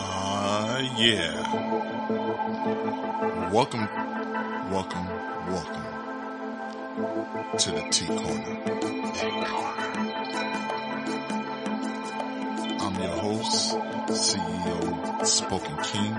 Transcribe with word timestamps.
Ah, 0.00 0.78
yeah. 0.98 1.38
Welcome, 3.52 3.88
welcome, 4.72 5.06
welcome 5.46 5.84
to 7.58 7.70
the 7.70 7.82
T 7.92 8.06
Corner. 8.06 8.58
I'm 12.80 12.94
your 13.00 13.18
host, 13.20 13.76
CEO 14.08 15.24
Spoken 15.24 15.76
King. 15.84 16.12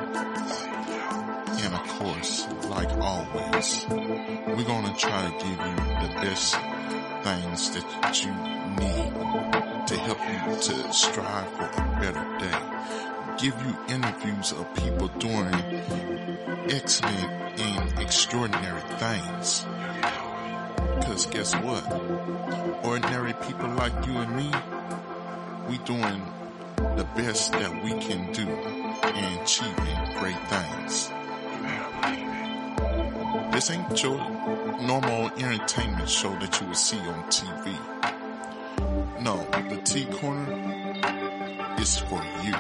And 1.66 1.74
of 1.76 1.84
course, 2.00 2.48
like 2.70 2.92
always, 3.02 3.86
we're 3.90 4.64
gonna 4.64 4.96
try 4.96 5.26
to 5.30 5.32
give 5.44 5.50
you 5.50 5.76
the 5.76 6.10
best 6.22 6.56
things 7.24 7.72
that 7.72 8.26
you 8.26 8.32
need 8.80 9.88
to 9.88 9.98
help 9.98 10.20
you 10.30 10.56
to 10.62 10.94
strive 10.94 11.50
for 11.52 11.64
a 11.64 12.00
better 12.00 12.26
day. 12.40 12.80
Give 13.38 13.56
you 13.66 13.78
interviews 13.96 14.52
of 14.52 14.74
people 14.76 15.08
doing 15.20 15.54
excellent 16.70 17.60
and 17.60 18.00
extraordinary 18.00 18.82
things. 18.98 19.66
Cause 21.06 21.26
guess 21.26 21.54
what? 21.56 21.84
Ordinary 22.86 23.34
people 23.34 23.70
like 23.70 23.94
you 24.06 24.14
and 24.18 24.36
me, 24.36 24.52
we 25.70 25.78
doing 25.80 26.22
the 26.76 27.08
best 27.16 27.52
that 27.54 27.84
we 27.84 27.92
can 27.92 28.32
do 28.34 28.48
and 28.48 29.42
achieving 29.42 30.20
great 30.20 30.40
things. 30.48 31.12
This 33.54 33.72
ain't 33.72 34.04
your 34.04 34.20
normal 34.82 35.30
entertainment 35.38 36.10
show 36.10 36.32
that 36.40 36.60
you 36.60 36.68
would 36.68 36.78
see 36.78 37.00
on 37.00 37.24
TV. 37.26 37.76
No, 39.22 39.38
the 39.70 39.82
T 39.84 40.06
Corner 40.06 41.76
is 41.80 41.98
for 42.00 42.24
you. 42.44 42.54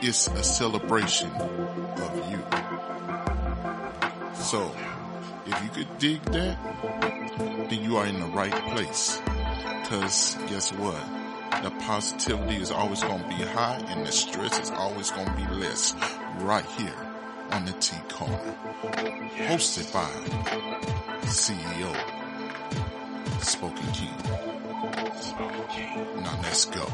It's 0.00 0.28
a 0.28 0.44
celebration 0.44 1.30
of 1.30 2.30
you. 2.30 2.44
So, 4.34 4.70
if 5.46 5.62
you 5.62 5.70
could 5.70 5.98
dig 5.98 6.22
that, 6.26 6.58
then 7.70 7.82
you 7.82 7.96
are 7.96 8.06
in 8.06 8.20
the 8.20 8.26
right 8.26 8.52
place. 8.72 9.20
Cause 9.86 10.36
guess 10.48 10.72
what? 10.72 11.02
The 11.62 11.70
positivity 11.80 12.56
is 12.56 12.70
always 12.70 13.00
to 13.00 13.24
be 13.28 13.42
high 13.42 13.82
and 13.88 14.06
the 14.06 14.12
stress 14.12 14.60
is 14.60 14.70
always 14.70 15.10
to 15.10 15.34
be 15.36 15.54
less 15.54 15.94
right 16.40 16.66
here 16.78 17.07
on 17.50 17.64
the 17.64 17.72
T 17.72 17.96
Corner. 18.08 18.54
Hosted 19.48 19.92
by 19.92 20.08
CEO 21.26 21.92
Spoken 23.42 23.86
King. 23.92 24.14
Now 26.22 26.38
let's 26.42 26.64
go. 26.66 26.86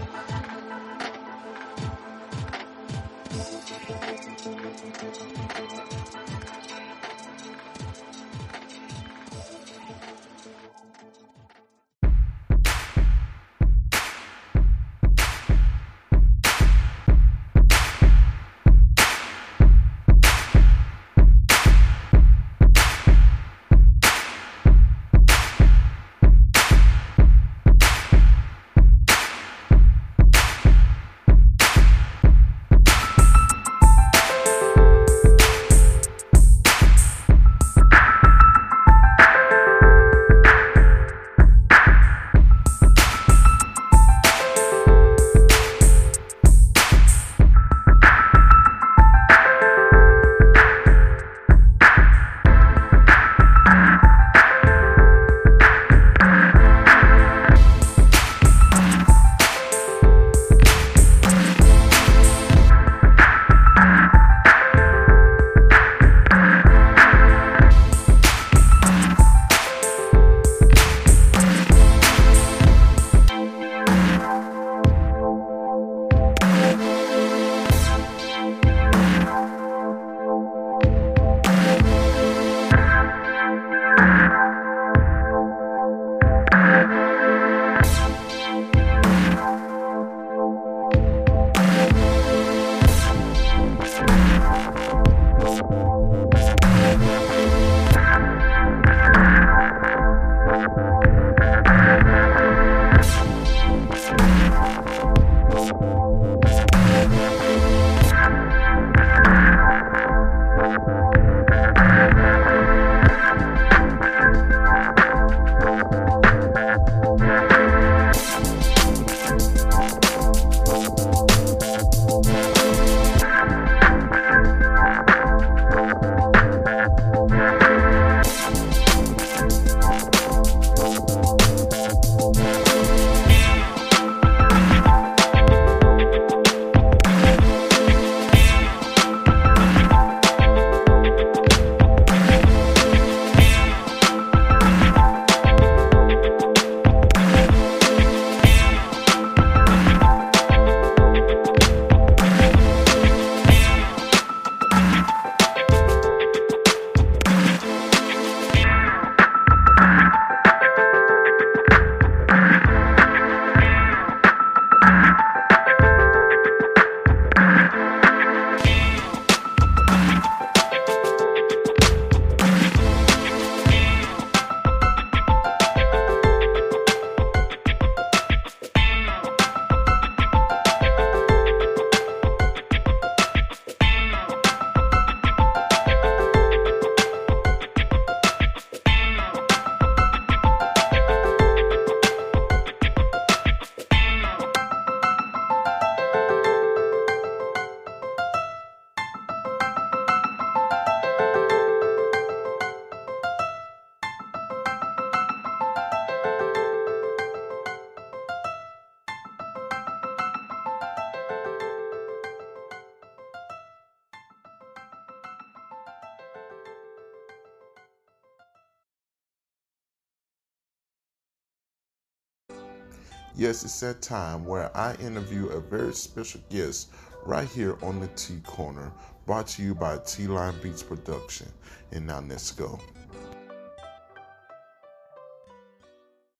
Yes, 223.54 223.62
it's 223.62 223.78
that 223.82 224.02
time 224.02 224.44
where 224.44 224.76
I 224.76 224.96
interview 224.96 225.46
a 225.50 225.60
very 225.60 225.94
special 225.94 226.40
guest 226.50 226.90
right 227.24 227.48
here 227.48 227.76
on 227.84 228.00
the 228.00 228.08
T 228.08 228.40
Corner, 228.42 228.90
brought 229.26 229.46
to 229.46 229.62
you 229.62 229.76
by 229.76 229.96
T 229.98 230.26
Line 230.26 230.54
Beats 230.60 230.82
Production. 230.82 231.46
And 231.92 232.04
now 232.04 232.18
let's 232.18 232.50
go. 232.50 232.80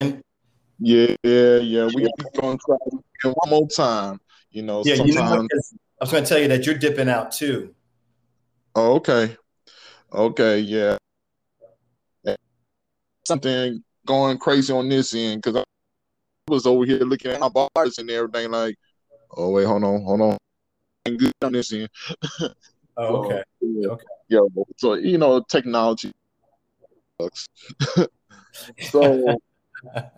Yeah, 0.00 1.14
yeah, 1.22 1.86
we 1.94 2.10
going 2.40 2.58
to 2.58 2.64
try 2.66 3.32
one 3.32 3.48
more 3.48 3.68
time. 3.68 4.20
You 4.50 4.62
know, 4.62 4.82
yeah, 4.84 4.96
sometimes... 4.96 5.14
you 5.14 5.22
know 5.22 5.48
I 6.00 6.04
was 6.04 6.10
going 6.10 6.24
to 6.24 6.28
tell 6.28 6.40
you 6.40 6.48
that 6.48 6.66
you're 6.66 6.78
dipping 6.78 7.08
out 7.08 7.30
too. 7.30 7.76
Oh, 8.74 8.94
okay, 8.94 9.36
okay, 10.12 10.58
yeah. 10.58 10.96
Something 13.24 13.84
going 14.04 14.36
crazy 14.38 14.72
on 14.72 14.88
this 14.88 15.14
end 15.14 15.42
because 15.42 15.62
I 15.62 15.64
was 16.48 16.66
over 16.66 16.84
here 16.84 16.98
looking 16.98 17.30
at 17.30 17.40
my 17.40 17.48
bars 17.48 17.98
and 17.98 18.10
everything. 18.10 18.50
Like, 18.50 18.76
oh 19.36 19.50
wait, 19.50 19.64
hold 19.64 19.84
on, 19.84 20.02
hold 20.02 20.20
on, 20.20 20.38
ain't 21.06 21.18
good 21.18 21.32
on 21.42 21.52
this 21.52 21.72
end. 21.72 21.88
Oh, 22.96 23.16
okay, 23.24 23.42
so, 23.60 23.66
yeah, 23.66 23.88
okay. 23.88 24.04
Yeah, 24.28 24.40
so 24.76 24.94
you 24.94 25.18
know, 25.18 25.40
technology 25.40 26.12
sucks. 27.20 27.48
so. 28.90 29.38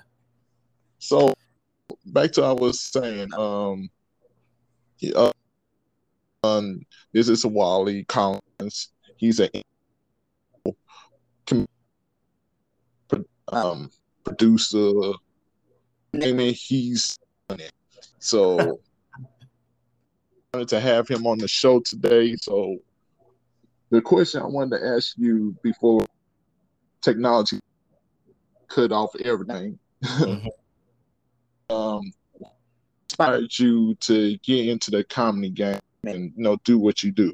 So 0.98 1.32
back 2.06 2.32
to 2.32 2.40
what 2.40 2.50
I 2.50 2.52
was 2.54 2.80
saying. 2.80 3.32
Um, 3.34 3.88
uh, 5.14 5.30
um, 6.42 6.80
this 7.12 7.28
is 7.28 7.46
Wali 7.46 8.02
Collins. 8.04 8.90
He's 9.16 9.38
a 9.38 9.48
um, 13.52 13.90
producer. 14.24 14.92
Name 16.16 16.40
it, 16.40 16.52
he's 16.52 17.18
it. 17.50 17.72
So 18.18 18.56
wanted 20.54 20.68
to 20.68 20.80
have 20.80 21.08
him 21.08 21.26
on 21.26 21.38
the 21.38 21.48
show 21.48 21.80
today. 21.80 22.36
So 22.36 22.78
the 23.90 24.00
question 24.00 24.42
I 24.42 24.46
wanted 24.46 24.78
to 24.78 24.86
ask 24.86 25.14
you 25.16 25.56
before 25.62 26.04
technology 27.02 27.60
cut 28.68 28.92
off 28.92 29.14
everything. 29.24 29.78
Mm-hmm 30.04 30.48
um, 31.70 32.12
inspired 33.04 33.58
you 33.58 33.94
to 33.96 34.36
get 34.38 34.68
into 34.68 34.90
the 34.90 35.04
comedy 35.04 35.50
game 35.50 35.78
and 36.04 36.32
you 36.36 36.42
know 36.42 36.56
do 36.64 36.78
what 36.78 37.02
you 37.02 37.10
do? 37.10 37.32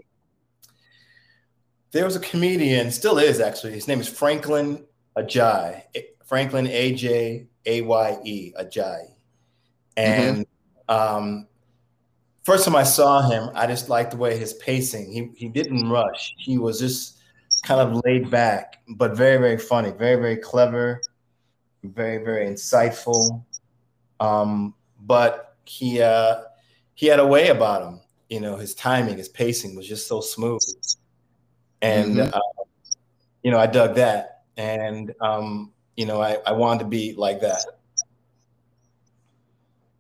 There 1.93 2.05
was 2.05 2.17
a 2.17 2.21
comedian, 2.21 2.91
still 2.91 3.19
is 3.19 3.41
actually. 3.41 3.73
His 3.73 3.87
name 3.87 4.01
is 4.01 4.09
Franklin 4.09 4.85
Ajaye. 5.17 5.83
Franklin 6.25 6.67
A 6.69 6.95
J 6.95 7.47
A 7.67 7.83
Y 7.83 8.19
E 8.25 8.53
Ajaye. 8.59 9.15
And 9.97 10.47
mm-hmm. 10.89 10.95
um, 10.95 11.47
first 12.45 12.65
time 12.65 12.77
I 12.77 12.83
saw 12.83 13.29
him, 13.29 13.51
I 13.55 13.67
just 13.67 13.89
liked 13.89 14.13
the 14.13 14.17
way 14.17 14.37
his 14.37 14.55
pacing. 14.55 15.13
He 15.13 15.31
he 15.37 15.49
didn't 15.49 15.89
rush. 15.89 16.35
He 16.39 16.59
was 16.59 16.79
just 16.79 17.19
kind 17.63 17.81
of 17.81 18.01
laid 18.05 18.31
back, 18.31 18.83
but 18.97 19.17
very 19.17 19.39
very 19.39 19.59
funny, 19.59 19.91
very 19.91 20.17
very 20.17 20.37
clever, 20.37 21.01
very 21.83 22.25
very 22.25 22.47
insightful. 22.47 23.45
Um, 24.21 24.75
but 25.01 25.57
he 25.65 26.01
uh, 26.01 26.43
he 26.95 27.07
had 27.07 27.21
a 27.21 27.27
way 27.27 27.49
about 27.49 27.83
him. 27.83 28.01
You 28.29 28.41
know, 28.41 28.57
his 28.57 28.75
timing, 28.75 29.19
his 29.19 29.29
pacing 29.29 29.77
was 29.77 29.87
just 29.87 30.07
so 30.07 30.21
smooth, 30.21 30.63
and 31.83 32.17
mm-hmm. 32.17 32.35
uh, 32.35 32.65
you 33.43 33.51
know, 33.51 33.59
I 33.59 33.67
dug 33.67 33.97
that, 33.97 34.45
and 34.57 35.13
um, 35.21 35.72
you 35.97 36.07
know, 36.07 36.21
I, 36.21 36.39
I 36.47 36.53
wanted 36.53 36.81
to 36.81 36.89
be 36.89 37.15
like 37.17 37.41
that. 37.41 37.65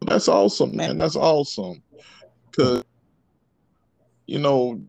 That's 0.00 0.28
awesome, 0.28 0.76
man. 0.76 0.98
That's 0.98 1.16
awesome. 1.16 1.82
Cause 2.52 2.84
you 4.26 4.38
know, 4.38 4.80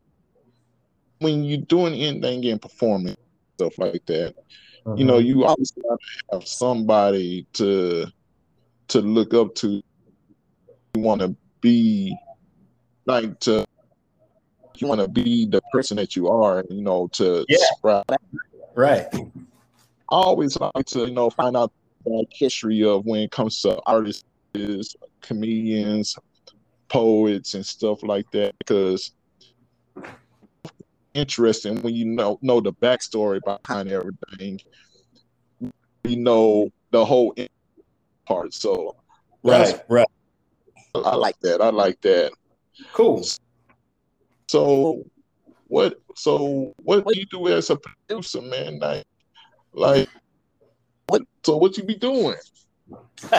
when 1.19 1.43
you're 1.43 1.59
doing 1.59 1.93
anything 1.93 2.43
in 2.43 2.59
performing 2.59 3.15
stuff 3.55 3.77
like 3.77 4.05
that, 4.07 4.35
uh-huh. 4.85 4.95
you 4.95 5.05
know, 5.05 5.17
mm-hmm. 5.17 5.27
you 5.27 5.45
always 5.45 5.73
have 6.31 6.47
somebody 6.47 7.45
to 7.53 8.07
to 8.89 9.01
look 9.01 9.33
up 9.33 9.55
to. 9.55 9.81
You 10.95 11.01
want 11.01 11.21
to 11.21 11.35
be 11.61 12.15
like 13.05 13.39
to 13.41 13.65
you 14.77 14.87
want 14.87 15.01
to 15.01 15.07
be 15.07 15.45
the 15.45 15.61
person 15.71 15.97
that 15.97 16.15
you 16.15 16.29
are, 16.29 16.63
you 16.69 16.81
know, 16.81 17.07
to 17.13 17.45
yeah. 17.47 17.57
Spread. 17.77 18.03
Right. 18.75 19.07
I 20.13 20.15
always 20.15 20.55
like 20.59 20.85
to, 20.89 21.07
you 21.07 21.11
know, 21.11 21.31
find 21.31 21.57
out 21.57 21.71
the 22.05 22.23
history 22.31 22.83
of 22.83 23.03
when 23.03 23.21
it 23.21 23.31
comes 23.31 23.59
to 23.63 23.81
artists, 23.87 24.23
comedians, 25.21 26.15
poets, 26.87 27.55
and 27.55 27.65
stuff 27.65 28.03
like 28.03 28.29
that, 28.29 28.53
because 28.59 29.11
interesting 31.15 31.81
when 31.81 31.95
you 31.95 32.05
know 32.05 32.37
know 32.43 32.61
the 32.61 32.73
backstory 32.73 33.39
behind 33.43 33.89
everything. 33.89 34.59
You 36.03 36.17
know 36.17 36.69
the 36.91 37.03
whole 37.03 37.33
part. 38.27 38.53
So 38.53 38.95
right, 39.43 39.81
right. 39.89 40.07
I 40.93 41.15
like 41.15 41.39
that. 41.39 41.59
I 41.59 41.71
like 41.71 41.99
that. 42.01 42.33
Cool. 42.91 43.25
So 44.47 45.03
what 45.69 45.99
so 46.13 46.75
what 46.83 47.03
do 47.07 47.17
you 47.19 47.25
do 47.25 47.47
as 47.47 47.71
a 47.71 47.77
producer, 47.77 48.43
man? 48.43 48.77
Like 48.77 49.05
like 49.73 50.09
what 51.07 51.23
so 51.43 51.57
what 51.57 51.77
you 51.77 51.83
be 51.83 51.95
doing? 51.95 52.35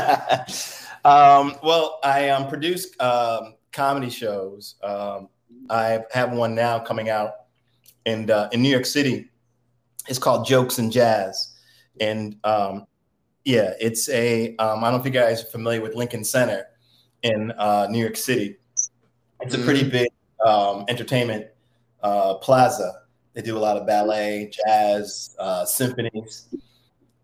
um, 1.04 1.56
well, 1.62 2.00
I 2.02 2.30
um, 2.30 2.48
produce 2.48 2.88
um, 3.00 3.54
comedy 3.72 4.10
shows. 4.10 4.76
Um, 4.82 5.28
I 5.70 6.00
have 6.12 6.32
one 6.32 6.54
now 6.54 6.78
coming 6.78 7.08
out 7.08 7.32
in 8.04 8.30
uh, 8.30 8.48
in 8.52 8.62
New 8.62 8.70
York 8.70 8.86
City. 8.86 9.30
It's 10.08 10.18
called 10.18 10.46
Jokes 10.46 10.78
and 10.78 10.92
Jazz, 10.92 11.54
and 12.00 12.36
um, 12.44 12.86
yeah, 13.44 13.72
it's 13.80 14.08
a. 14.08 14.56
Um, 14.56 14.84
I 14.84 14.90
don't 14.90 14.94
know 14.94 15.00
if 15.00 15.06
you 15.06 15.10
guys 15.10 15.42
are 15.42 15.46
familiar 15.46 15.80
with 15.80 15.94
Lincoln 15.94 16.24
Center 16.24 16.66
in 17.22 17.52
uh, 17.52 17.86
New 17.90 17.98
York 17.98 18.16
City. 18.16 18.56
It's 19.40 19.54
a 19.54 19.58
pretty 19.58 19.80
mm-hmm. 19.80 19.90
big 19.90 20.08
um, 20.44 20.84
entertainment 20.88 21.46
uh, 22.02 22.34
plaza. 22.34 23.03
They 23.34 23.42
do 23.42 23.58
a 23.58 23.60
lot 23.60 23.76
of 23.76 23.86
ballet, 23.86 24.50
jazz, 24.50 25.34
uh, 25.38 25.64
symphonies. 25.64 26.48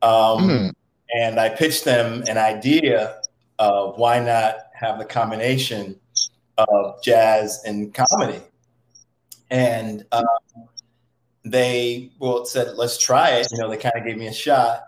Um, 0.02 0.48
mm. 0.48 0.72
And 1.16 1.40
I 1.40 1.48
pitched 1.48 1.84
them 1.84 2.22
an 2.28 2.38
idea 2.38 3.20
of 3.58 3.98
why 3.98 4.20
not 4.20 4.56
have 4.74 4.98
the 4.98 5.04
combination 5.04 5.98
of 6.58 7.02
jazz 7.02 7.62
and 7.64 7.94
comedy. 7.94 8.40
And 9.50 10.04
um, 10.12 10.24
they 11.44 12.10
well 12.18 12.44
said, 12.44 12.76
let's 12.76 12.98
try 12.98 13.30
it. 13.30 13.48
You 13.52 13.58
know, 13.58 13.70
they 13.70 13.76
kind 13.76 13.96
of 13.96 14.04
gave 14.04 14.16
me 14.16 14.26
a 14.26 14.32
shot 14.32 14.82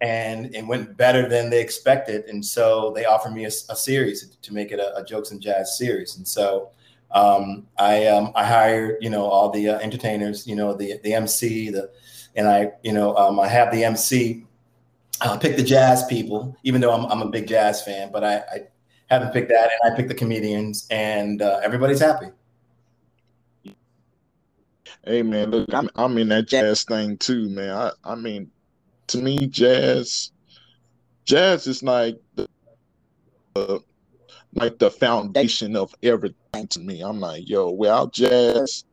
and 0.00 0.54
it 0.54 0.66
went 0.66 0.96
better 0.96 1.28
than 1.28 1.50
they 1.50 1.60
expected. 1.60 2.24
And 2.26 2.44
so 2.44 2.92
they 2.94 3.04
offered 3.04 3.32
me 3.32 3.44
a, 3.44 3.48
a 3.48 3.76
series 3.76 4.28
to 4.28 4.54
make 4.54 4.70
it 4.70 4.78
a, 4.78 4.96
a, 4.96 5.04
jokes 5.04 5.32
and 5.32 5.40
jazz 5.40 5.76
series. 5.76 6.16
And 6.16 6.26
so 6.26 6.70
um, 7.10 7.66
I 7.78 8.06
um, 8.06 8.32
I 8.34 8.44
hired 8.44 8.98
you 9.00 9.10
know 9.10 9.24
all 9.24 9.50
the 9.50 9.70
uh, 9.70 9.78
entertainers, 9.78 10.46
you 10.46 10.56
know 10.56 10.74
the 10.74 11.00
the 11.02 11.14
MC, 11.14 11.70
the 11.70 11.90
and 12.36 12.48
I 12.48 12.72
you 12.82 12.92
know 12.92 13.16
um, 13.16 13.40
I 13.40 13.48
have 13.48 13.72
the 13.72 13.84
MC 13.84 14.44
uh, 15.20 15.36
pick 15.38 15.56
the 15.56 15.62
jazz 15.62 16.04
people, 16.04 16.56
even 16.62 16.80
though 16.80 16.92
I'm 16.92 17.06
I'm 17.06 17.22
a 17.22 17.30
big 17.30 17.48
jazz 17.48 17.82
fan, 17.82 18.10
but 18.12 18.24
I, 18.24 18.36
I 18.36 18.60
haven't 19.08 19.32
picked 19.32 19.48
that, 19.48 19.70
and 19.70 19.92
I 19.92 19.96
picked 19.96 20.08
the 20.08 20.14
comedians, 20.14 20.86
and 20.90 21.42
uh, 21.42 21.60
everybody's 21.62 22.00
happy. 22.00 22.26
Hey 25.04 25.22
man, 25.22 25.50
look, 25.50 25.72
I'm 25.72 25.88
I'm 25.96 26.18
in 26.18 26.28
that 26.28 26.48
jazz 26.48 26.84
thing 26.84 27.16
too, 27.16 27.48
man. 27.48 27.70
I 27.70 27.90
I 28.04 28.14
mean, 28.14 28.50
to 29.08 29.18
me, 29.18 29.46
jazz, 29.46 30.32
jazz 31.24 31.66
is 31.66 31.82
like 31.82 32.18
the, 32.34 32.48
uh, 33.56 33.78
like 34.58 34.78
the 34.78 34.90
foundation 34.90 35.76
of 35.76 35.94
everything 36.02 36.66
to 36.68 36.80
me. 36.80 37.00
I'm 37.00 37.20
like, 37.20 37.48
yo, 37.48 37.70
without 37.70 38.12
jazz, 38.12 38.84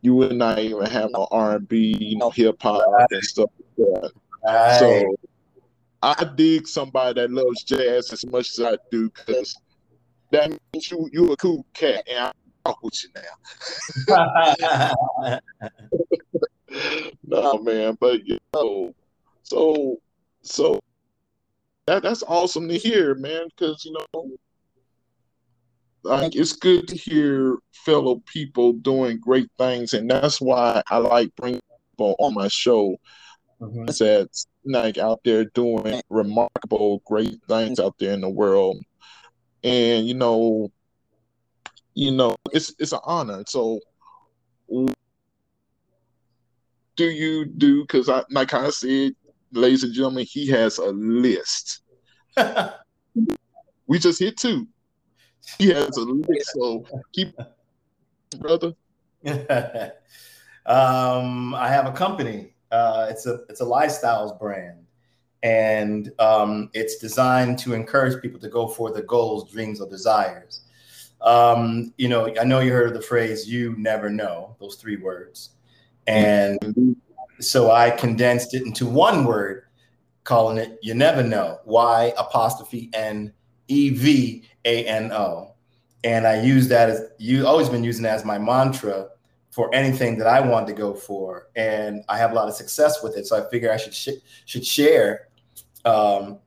you 0.00 0.14
would 0.14 0.36
not 0.36 0.58
even 0.58 0.86
have 0.86 1.10
no 1.12 1.28
R 1.30 1.56
and 1.56 1.68
B, 1.68 2.16
no 2.18 2.30
hip 2.30 2.60
hop 2.60 2.82
and 3.10 3.22
stuff 3.22 3.50
like 3.78 4.02
that. 4.02 4.10
Right. 4.44 4.78
So 4.78 5.16
I 6.02 6.24
dig 6.34 6.66
somebody 6.66 7.20
that 7.20 7.30
loves 7.30 7.62
jazz 7.62 8.12
as 8.12 8.26
much 8.26 8.50
as 8.50 8.60
I 8.60 8.76
do 8.90 9.10
because 9.10 9.56
that 10.30 10.50
means 10.50 10.90
you 10.90 11.08
you 11.12 11.32
a 11.32 11.36
cool 11.36 11.64
cat 11.74 12.04
and 12.08 12.18
I 12.18 12.32
talk 12.64 12.82
with 12.82 13.00
you 13.04 13.10
now. 14.08 15.40
no 17.26 17.58
man, 17.58 17.96
but 18.00 18.26
you 18.26 18.38
know, 18.54 18.94
so, 19.42 20.00
so 20.42 20.80
that 21.86 22.02
that's 22.02 22.22
awesome 22.22 22.68
to 22.68 22.76
hear, 22.76 23.14
man. 23.14 23.48
Because 23.48 23.84
you 23.84 23.92
know, 23.92 24.30
like 26.04 26.34
it's 26.34 26.52
good 26.52 26.88
to 26.88 26.96
hear 26.96 27.58
fellow 27.72 28.22
people 28.26 28.72
doing 28.74 29.18
great 29.18 29.48
things, 29.58 29.92
and 29.92 30.10
that's 30.10 30.40
why 30.40 30.82
I 30.90 30.98
like 30.98 31.34
bringing 31.36 31.60
people 31.92 32.16
on 32.18 32.34
my 32.34 32.48
show. 32.48 32.96
mm-hmm. 33.60 33.84
that's 33.86 34.46
like 34.64 34.98
out 34.98 35.20
there 35.24 35.44
doing 35.46 36.00
remarkable, 36.10 37.02
great 37.06 37.38
things 37.48 37.80
out 37.80 37.94
there 37.98 38.12
in 38.12 38.20
the 38.20 38.28
world, 38.28 38.78
and 39.62 40.06
you 40.06 40.14
know, 40.14 40.70
you 41.94 42.10
know, 42.10 42.36
it's 42.52 42.74
it's 42.78 42.92
an 42.92 43.00
honor. 43.04 43.44
So, 43.46 43.80
do 46.96 47.04
you 47.04 47.44
do? 47.44 47.82
Because 47.82 48.08
I 48.08 48.24
like 48.30 48.54
I 48.54 48.70
said, 48.70 49.12
ladies 49.52 49.84
and 49.84 49.94
gentlemen, 49.94 50.26
he 50.28 50.48
has 50.48 50.78
a 50.78 50.90
list. 50.90 51.82
we 53.86 53.98
just 53.98 54.18
hit 54.18 54.36
two. 54.36 54.66
He 55.58 55.68
has 55.70 55.96
a 55.96 56.02
list, 56.02 56.52
so 56.54 56.84
keep, 57.12 57.36
brother. 58.38 58.74
um, 60.66 61.54
I 61.54 61.68
have 61.68 61.86
a 61.86 61.92
company. 61.92 62.54
Uh, 62.70 63.08
it's 63.10 63.26
a 63.26 63.40
it's 63.48 63.60
a 63.60 63.64
lifestyles 63.64 64.38
brand, 64.38 64.86
and 65.42 66.12
um, 66.18 66.70
it's 66.74 66.98
designed 66.98 67.58
to 67.60 67.74
encourage 67.74 68.20
people 68.22 68.40
to 68.40 68.48
go 68.48 68.68
for 68.68 68.92
the 68.92 69.02
goals, 69.02 69.50
dreams, 69.50 69.80
or 69.80 69.88
desires. 69.88 70.62
Um, 71.20 71.92
you 71.98 72.08
know, 72.08 72.32
I 72.40 72.44
know 72.44 72.60
you 72.60 72.72
heard 72.72 72.88
of 72.88 72.94
the 72.94 73.02
phrase 73.02 73.48
"you 73.48 73.74
never 73.76 74.10
know." 74.10 74.56
Those 74.60 74.76
three 74.76 74.96
words, 74.96 75.50
and 76.06 76.96
so 77.40 77.70
I 77.70 77.90
condensed 77.90 78.54
it 78.54 78.62
into 78.62 78.86
one 78.86 79.24
word, 79.24 79.64
calling 80.24 80.58
it 80.58 80.78
"You 80.82 80.94
Never 80.94 81.22
Know." 81.22 81.60
Y 81.64 82.12
apostrophe 82.16 82.90
N 82.94 83.32
E 83.72 83.90
V 83.90 84.44
A 84.64 84.84
N 84.84 85.12
O, 85.12 85.54
and 86.04 86.26
I 86.26 86.42
use 86.42 86.68
that 86.68 86.90
as 86.90 87.00
you 87.18 87.46
always 87.46 87.68
been 87.68 87.84
using 87.84 88.02
that 88.04 88.14
as 88.14 88.24
my 88.24 88.38
mantra 88.38 89.08
for 89.50 89.74
anything 89.74 90.16
that 90.18 90.26
I 90.26 90.40
want 90.40 90.66
to 90.66 90.72
go 90.72 90.94
for, 90.94 91.48
and 91.56 92.04
I 92.08 92.16
have 92.18 92.32
a 92.32 92.34
lot 92.34 92.48
of 92.48 92.54
success 92.54 93.02
with 93.02 93.16
it. 93.16 93.26
So 93.26 93.32
I 93.38 93.50
figure 93.50 93.70
I 93.72 93.76
should 93.76 93.94
sh- 93.94 94.22
should 94.46 94.66
share 94.66 95.28
um, 95.84 96.38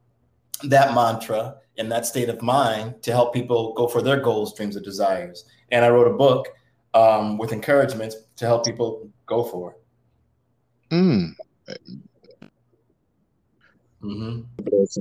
that 0.63 0.93
mantra 0.93 1.55
and 1.77 1.91
that 1.91 2.05
state 2.05 2.29
of 2.29 2.41
mind 2.41 3.01
to 3.03 3.11
help 3.11 3.33
people 3.33 3.73
go 3.73 3.87
for 3.87 4.01
their 4.01 4.19
goals, 4.19 4.55
dreams, 4.55 4.75
and 4.75 4.85
desires. 4.85 5.45
And 5.71 5.83
I 5.83 5.89
wrote 5.89 6.07
a 6.07 6.17
book 6.17 6.47
um, 6.93 7.37
with 7.37 7.51
encouragements 7.51 8.15
to 8.37 8.45
help 8.45 8.65
people 8.65 9.09
go 9.25 9.43
for 9.43 9.71
it. 9.71 10.95
Mm. 10.95 11.35
Mm-hmm. 14.01 14.41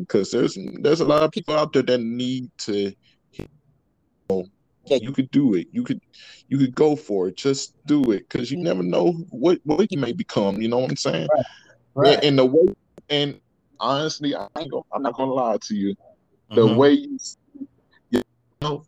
Because 0.01 0.31
there's 0.31 0.57
there's 0.81 1.01
a 1.01 1.05
lot 1.05 1.23
of 1.23 1.33
people 1.33 1.55
out 1.55 1.73
there 1.73 1.83
that 1.83 2.01
need 2.01 2.51
to 2.59 2.95
yeah, 4.87 4.99
you 5.01 5.13
could 5.13 5.31
do 5.31 5.55
it. 5.55 5.69
You 5.73 5.83
could 5.83 6.01
you 6.49 6.59
could 6.59 6.75
go 6.75 6.97
for 6.97 7.29
it. 7.29 7.37
Just 7.37 7.75
do 7.87 8.13
it 8.13 8.29
because 8.29 8.51
you 8.51 8.59
never 8.59 8.83
know 8.83 9.13
what 9.31 9.61
what 9.65 9.91
you 9.91 9.99
may 9.99 10.13
become. 10.13 10.61
You 10.61 10.69
know 10.69 10.79
what 10.79 10.91
I'm 10.91 10.97
saying? 10.97 11.29
Right. 11.35 11.45
right. 11.95 12.15
And, 12.17 12.25
and, 12.25 12.39
the 12.39 12.47
way 12.47 12.75
and 13.09 13.41
honestly, 13.81 14.35
I 14.35 14.49
ain't 14.59 14.71
gonna, 14.71 14.83
I'm 14.93 15.03
not 15.03 15.15
gonna 15.15 15.33
lie 15.33 15.59
to 15.63 15.75
you. 15.75 15.95
The 16.51 16.63
mm-hmm. 16.63 16.77
way 16.77 16.93
you, 16.93 17.19
you 18.11 18.23
know, 18.61 18.85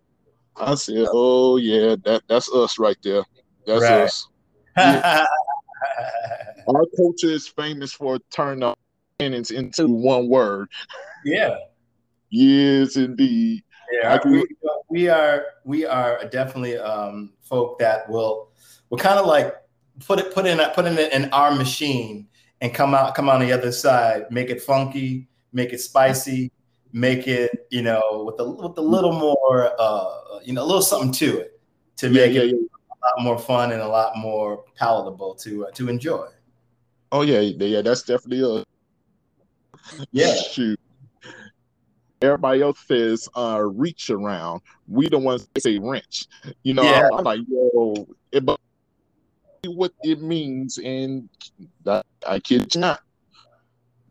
I 0.57 0.75
said, 0.75 1.07
oh 1.11 1.57
yeah, 1.57 1.97
that 2.05 2.23
that's 2.29 2.53
us 2.53 2.79
right 2.79 2.99
there. 3.03 3.25
That's 3.67 3.83
right. 3.83 4.03
us. 4.03 4.29
Yeah. 4.77 5.25
Our 6.69 6.85
culture 6.97 7.31
is 7.31 7.47
famous 7.47 7.93
for 7.93 8.19
turning 8.31 8.65
our 8.65 8.75
opinions 9.19 9.51
into 9.51 9.89
one 9.89 10.29
word. 10.29 10.69
Yeah. 11.25 11.57
yes, 12.31 12.97
indeed. 12.97 13.63
Yeah, 13.93 14.19
we, 14.25 14.45
we 14.89 15.09
are 15.09 15.47
we 15.65 15.87
are 15.87 16.25
definitely 16.29 16.77
um, 16.77 17.33
folk 17.41 17.79
that 17.79 18.09
will 18.11 18.51
will 18.91 18.99
kind 18.99 19.19
of 19.19 19.27
like 19.27 19.55
put 20.05 20.19
it 20.19 20.35
put 20.35 20.45
in 20.45 20.59
put 20.75 20.87
in 20.87 20.99
in 20.99 21.33
our 21.33 21.55
machine 21.55 22.27
and 22.61 22.75
come 22.75 22.95
out 22.95 23.15
come 23.15 23.29
on 23.29 23.41
the 23.41 23.53
other 23.53 23.71
side, 23.73 24.25
make 24.31 24.51
it 24.51 24.61
funky, 24.61 25.29
make 25.53 25.73
it 25.73 25.81
spicy, 25.81 26.51
make 26.93 27.29
it 27.29 27.67
you 27.71 27.83
know 27.83 28.25
with 28.27 28.41
a 28.41 28.51
with 28.51 28.77
a 28.77 28.83
little 28.83 29.13
more 29.13 29.73
uh, 29.79 30.41
you 30.45 30.53
know 30.53 30.63
a 30.63 30.67
little 30.67 30.83
something 30.83 31.13
to 31.13 31.39
it 31.39 31.61
to 31.97 32.11
make 32.11 32.35
yeah, 32.35 32.43
yeah, 32.43 32.51
it 32.51 32.57
yeah. 32.61 32.67
a 32.91 32.99
lot 33.07 33.25
more 33.25 33.39
fun 33.39 33.71
and 33.71 33.81
a 33.81 33.89
lot 33.89 34.17
more 34.17 34.65
palatable 34.75 35.37
to 35.37 35.67
uh, 35.67 35.71
to 35.71 35.89
enjoy. 35.89 36.27
Oh 37.13 37.23
yeah, 37.23 37.39
yeah, 37.39 37.83
that's 37.83 38.03
definitely 38.03 38.43
a 38.43 38.65
yeah. 40.12 40.35
Shoot. 40.52 40.81
Everybody 42.23 42.62
else 42.62 42.78
says 42.87 43.28
uh, 43.37 43.61
reach 43.62 44.09
around. 44.11 44.62
We 44.88 45.09
the 45.09 45.19
ones 45.19 45.49
that 45.52 45.62
say 45.62 45.78
wrench. 45.78 46.26
You 46.62 46.75
know, 46.75 46.83
yeah. 46.83 47.09
I'm, 47.12 47.25
like, 47.25 47.40
yo, 47.47 48.07
it, 48.33 48.45
but 48.45 48.59
what 49.66 49.93
it 50.02 50.23
means, 50.23 50.78
and 50.78 51.28
that, 51.85 52.07
I 52.26 52.38
kid 52.38 52.75
you 52.75 52.81
not. 52.81 53.00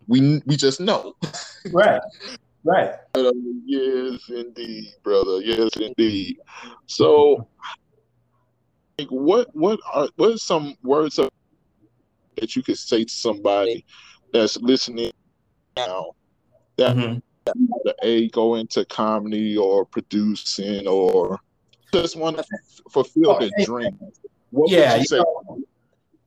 We 0.08 0.41
we 0.46 0.55
just 0.55 0.79
know. 0.79 1.15
Right. 1.72 2.00
Right. 2.63 2.91
But, 3.13 3.25
um, 3.25 3.63
yes, 3.65 4.22
indeed, 4.29 4.94
brother. 5.03 5.41
Yes, 5.41 5.72
indeed. 5.77 6.38
So, 6.86 7.48
like, 9.00 9.08
what 9.10 9.50
what 9.55 9.79
are 9.91 10.10
what 10.15 10.32
are 10.34 10.38
some 10.38 10.75
words 10.84 11.17
of, 11.17 11.29
that 12.38 12.55
you 12.55 12.62
could 12.62 12.77
say 12.77 13.03
to 13.03 13.12
somebody 13.12 13.84
that's 14.32 14.58
listening 14.58 15.12
now 15.75 16.12
that 16.77 16.96
mm-hmm 16.96 17.17
the 17.53 17.96
A 18.03 18.29
go 18.29 18.55
into 18.55 18.86
comedy 18.86 19.58
or 19.58 19.86
producing 19.86 20.88
or 20.88 21.39
just 21.94 22.15
want 22.15 22.38
to 22.38 22.44
fulfill 22.89 23.32
oh, 23.32 23.39
their 23.39 23.50
dream? 23.63 23.98
What 24.51 24.70
yeah, 24.70 24.96
you 24.96 25.05
know, 25.12 25.60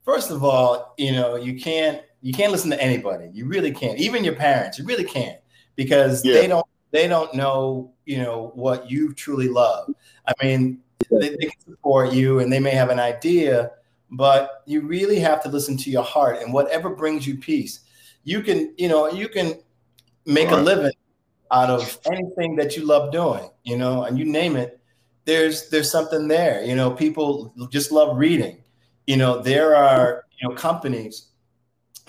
first 0.03 0.31
of 0.31 0.43
all, 0.43 0.93
you 0.97 1.11
know, 1.11 1.35
you 1.35 1.59
can't 1.59 2.01
you 2.21 2.33
can't 2.33 2.51
listen 2.51 2.69
to 2.71 2.81
anybody. 2.81 3.29
You 3.33 3.45
really 3.45 3.71
can't. 3.71 3.97
Even 3.99 4.23
your 4.23 4.35
parents, 4.35 4.79
you 4.79 4.85
really 4.85 5.03
can't 5.03 5.39
because 5.75 6.23
yeah. 6.23 6.33
they 6.33 6.47
don't 6.47 6.65
they 6.91 7.07
don't 7.07 7.33
know, 7.33 7.91
you 8.05 8.17
know, 8.17 8.51
what 8.55 8.89
you 8.89 9.13
truly 9.13 9.47
love. 9.47 9.93
I 10.27 10.33
mean, 10.43 10.79
they, 11.11 11.29
they 11.29 11.35
can 11.37 11.61
support 11.69 12.13
you 12.13 12.39
and 12.39 12.51
they 12.51 12.59
may 12.59 12.71
have 12.71 12.89
an 12.89 12.99
idea, 12.99 13.71
but 14.11 14.63
you 14.65 14.81
really 14.81 15.19
have 15.19 15.43
to 15.43 15.49
listen 15.49 15.77
to 15.77 15.91
your 15.91 16.03
heart 16.03 16.41
and 16.41 16.53
whatever 16.53 16.89
brings 16.89 17.27
you 17.27 17.37
peace. 17.37 17.81
You 18.23 18.41
can, 18.41 18.73
you 18.77 18.87
know, 18.87 19.09
you 19.09 19.29
can 19.29 19.55
make 20.25 20.49
right. 20.49 20.59
a 20.59 20.61
living 20.61 20.91
out 21.51 21.69
of 21.69 21.97
anything 22.05 22.55
that 22.57 22.77
you 22.77 22.85
love 22.85 23.11
doing, 23.11 23.49
you 23.63 23.77
know, 23.77 24.03
and 24.03 24.17
you 24.19 24.25
name 24.25 24.55
it, 24.55 24.79
there's 25.25 25.69
there's 25.69 25.91
something 25.91 26.27
there. 26.27 26.63
You 26.63 26.75
know, 26.75 26.91
people 26.91 27.53
just 27.71 27.91
love 27.91 28.17
reading. 28.17 28.63
You 29.07 29.17
know, 29.17 29.41
there 29.41 29.75
are 29.75 30.25
you 30.39 30.47
know 30.47 30.55
companies 30.55 31.27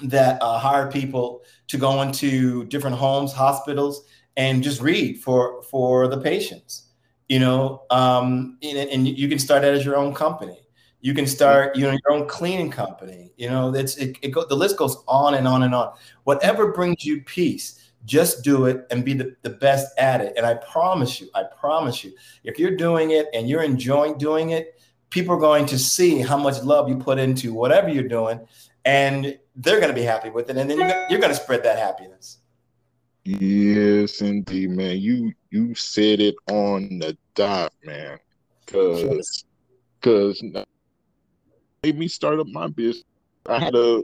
that 0.02 0.42
uh, 0.42 0.58
hire 0.58 0.90
people 0.90 1.42
to 1.68 1.76
go 1.76 2.02
into 2.02 2.64
different 2.66 2.96
homes, 2.96 3.32
hospitals, 3.32 4.04
and 4.36 4.62
just 4.62 4.80
read 4.80 5.20
for 5.22 5.62
for 5.64 6.08
the 6.08 6.18
patients. 6.18 6.88
You 7.28 7.38
know, 7.38 7.82
um, 7.90 8.58
and, 8.62 8.90
and 8.90 9.06
you 9.06 9.28
can 9.28 9.38
start 9.38 9.62
that 9.62 9.74
as 9.74 9.84
your 9.84 9.96
own 9.96 10.14
company. 10.14 10.58
You 11.00 11.14
can 11.14 11.26
start, 11.26 11.76
you 11.76 11.86
know, 11.86 11.92
your 11.92 12.12
own 12.12 12.28
cleaning 12.28 12.70
company. 12.70 13.32
You 13.36 13.48
know, 13.48 13.74
it's 13.74 13.96
it, 13.96 14.18
it 14.22 14.28
go, 14.28 14.44
the 14.46 14.54
list 14.54 14.76
goes 14.76 15.02
on 15.08 15.34
and 15.34 15.48
on 15.48 15.62
and 15.62 15.74
on. 15.74 15.92
Whatever 16.24 16.72
brings 16.72 17.04
you 17.04 17.22
peace 17.22 17.90
just 18.04 18.42
do 18.42 18.66
it 18.66 18.86
and 18.90 19.04
be 19.04 19.14
the, 19.14 19.36
the 19.42 19.50
best 19.50 19.96
at 19.98 20.20
it. 20.20 20.32
And 20.36 20.46
I 20.46 20.54
promise 20.54 21.20
you, 21.20 21.28
I 21.34 21.44
promise 21.58 22.02
you, 22.02 22.12
if 22.44 22.58
you're 22.58 22.76
doing 22.76 23.10
it 23.10 23.26
and 23.34 23.48
you're 23.48 23.62
enjoying 23.62 24.16
doing 24.18 24.50
it, 24.50 24.80
people 25.10 25.34
are 25.34 25.40
going 25.40 25.66
to 25.66 25.78
see 25.78 26.20
how 26.20 26.36
much 26.36 26.62
love 26.62 26.88
you 26.88 26.96
put 26.96 27.18
into 27.18 27.52
whatever 27.52 27.88
you're 27.88 28.08
doing, 28.08 28.40
and 28.84 29.38
they're 29.56 29.80
going 29.80 29.92
to 29.92 29.94
be 29.94 30.02
happy 30.02 30.30
with 30.30 30.48
it. 30.48 30.56
And 30.56 30.70
then 30.70 30.78
you're, 30.78 31.06
you're 31.10 31.20
going 31.20 31.34
to 31.34 31.40
spread 31.40 31.62
that 31.64 31.78
happiness. 31.78 32.38
Yes, 33.24 34.22
indeed, 34.22 34.70
man. 34.70 34.98
You 34.98 35.32
you 35.50 35.74
said 35.74 36.20
it 36.20 36.36
on 36.50 37.00
the 37.00 37.16
dot, 37.34 37.72
man. 37.84 38.18
Cause, 38.66 39.44
cause 40.00 40.42
made 41.82 41.98
me 41.98 42.08
start 42.08 42.40
up 42.40 42.46
my 42.48 42.68
business. 42.68 43.04
I 43.46 43.58
had 43.58 43.74
a 43.74 44.02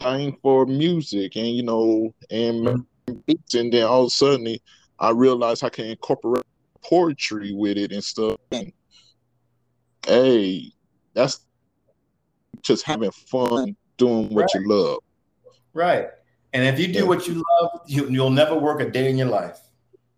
thing 0.00 0.36
for 0.42 0.66
music, 0.66 1.36
and 1.36 1.48
you 1.48 1.62
know, 1.62 2.14
and 2.30 2.66
mm-hmm 2.66 2.80
beats, 3.26 3.54
and 3.54 3.72
then 3.72 3.84
all 3.84 4.02
of 4.02 4.06
a 4.08 4.10
sudden 4.10 4.56
I 4.98 5.10
realized 5.10 5.64
I 5.64 5.68
can 5.68 5.86
incorporate 5.86 6.44
poetry 6.82 7.52
with 7.52 7.76
it 7.76 7.92
and 7.92 8.02
stuff. 8.02 8.36
And, 8.52 8.72
hey, 10.06 10.72
that's 11.14 11.40
just 12.62 12.84
having 12.84 13.10
fun 13.10 13.76
doing 13.96 14.28
what 14.30 14.42
right. 14.42 14.54
you 14.54 14.68
love. 14.68 14.98
Right. 15.74 16.08
And 16.52 16.64
if 16.64 16.78
you 16.78 16.92
do 16.92 17.06
what 17.06 17.26
you 17.26 17.42
love, 17.60 17.82
you, 17.86 18.08
you'll 18.08 18.30
never 18.30 18.56
work 18.56 18.80
a 18.80 18.90
day 18.90 19.10
in 19.10 19.18
your 19.18 19.28
life. 19.28 19.60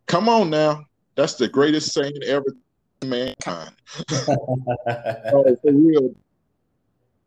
Come 0.06 0.28
on 0.28 0.50
now. 0.50 0.84
That's 1.16 1.34
the 1.34 1.48
greatest 1.48 1.92
saying 1.92 2.14
ever 2.26 2.56
mankind. 3.04 3.74
oh, 4.12 5.56
for 5.62 5.72
real. 5.72 6.14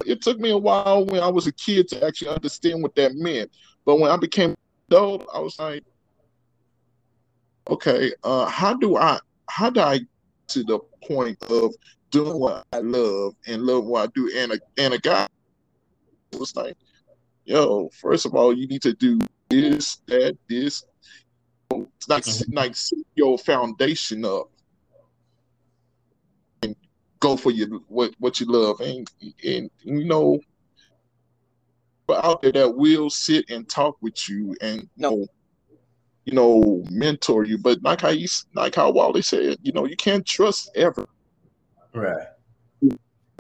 It 0.08 0.22
took 0.22 0.40
me 0.40 0.52
a 0.52 0.58
while 0.58 1.06
when 1.06 1.22
I 1.22 1.28
was 1.28 1.48
a 1.48 1.52
kid 1.52 1.88
to 1.90 2.06
actually 2.06 2.30
understand 2.30 2.82
what 2.82 2.96
that 2.96 3.16
meant. 3.16 3.52
But 3.86 4.00
when 4.00 4.12
I 4.12 4.18
became 4.18 4.56
though, 4.90 5.26
I 5.34 5.40
was 5.40 5.58
like, 5.60 5.84
okay, 7.70 8.12
uh, 8.24 8.46
how 8.48 8.74
do 8.74 8.98
I 8.98 9.20
how 9.50 9.70
do 9.70 9.82
I 9.82 10.00
get 10.00 10.08
to 10.50 10.64
the 10.64 10.80
point 11.06 11.42
of 11.50 11.74
doing 12.12 12.40
what 12.40 12.66
I 12.72 12.80
love 12.80 13.36
and 13.48 13.64
love 13.64 13.86
what 13.86 14.04
I 14.04 14.12
do? 14.14 14.32
And 14.36 14.54
a 14.54 14.60
and 14.78 14.94
a 14.94 15.00
guy 15.00 15.28
was 16.34 16.56
like, 16.56 16.78
yo, 17.46 17.90
first 17.90 18.26
of 18.26 18.36
all, 18.36 18.54
you 18.54 18.68
need 18.68 18.82
to 18.84 18.94
do 18.94 19.20
this, 19.50 19.98
that, 20.08 20.38
this. 20.50 20.84
It's 21.72 22.08
like 22.08 22.24
mm-hmm. 22.24 22.54
like 22.54 22.76
set 22.76 23.00
your 23.16 23.38
foundation 23.38 24.26
up 24.26 24.50
go 27.24 27.38
for 27.38 27.52
your 27.52 27.70
what 27.88 28.14
what 28.20 28.40
you 28.40 28.46
love. 28.46 28.82
And 28.82 29.10
and 29.44 29.72
you 29.84 30.04
know 30.04 30.40
but 32.06 32.24
out 32.26 32.42
there 32.42 32.52
that 32.52 32.76
will 32.76 33.10
sit 33.10 33.50
and 33.50 33.68
talk 33.70 33.96
with 34.02 34.28
you 34.28 34.54
and 34.62 34.82
you 34.82 34.90
know 34.98 35.26
you 36.26 36.34
know 36.34 36.84
mentor 36.92 37.46
you. 37.46 37.58
But 37.58 37.82
like 37.82 38.02
how 38.02 38.10
you 38.10 38.28
like 38.54 38.76
how 38.76 38.92
Wali 38.92 39.22
said 39.22 39.58
you 39.64 39.72
know 39.72 39.86
you 39.86 39.96
can't 39.96 40.26
trust 40.26 40.70
ever 40.76 41.08
right. 41.94 42.28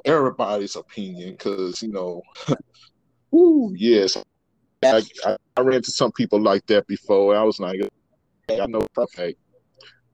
everybody's 0.06 0.78
opinion 0.78 1.32
because 1.32 1.84
you 1.84 1.92
know 1.92 2.22
ooh, 3.36 3.74
yes. 3.76 4.18
I, 4.86 5.02
I, 5.26 5.38
I, 5.56 5.62
ran 5.62 5.78
into 5.78 5.92
some 5.92 6.12
people 6.12 6.42
like 6.42 6.66
that 6.68 6.86
before. 6.88 7.38
I 7.38 7.44
was 7.44 7.58
like 7.60 7.80
hey, 8.48 8.60
I 8.60 8.66
know 8.66 8.86
okay 8.98 9.36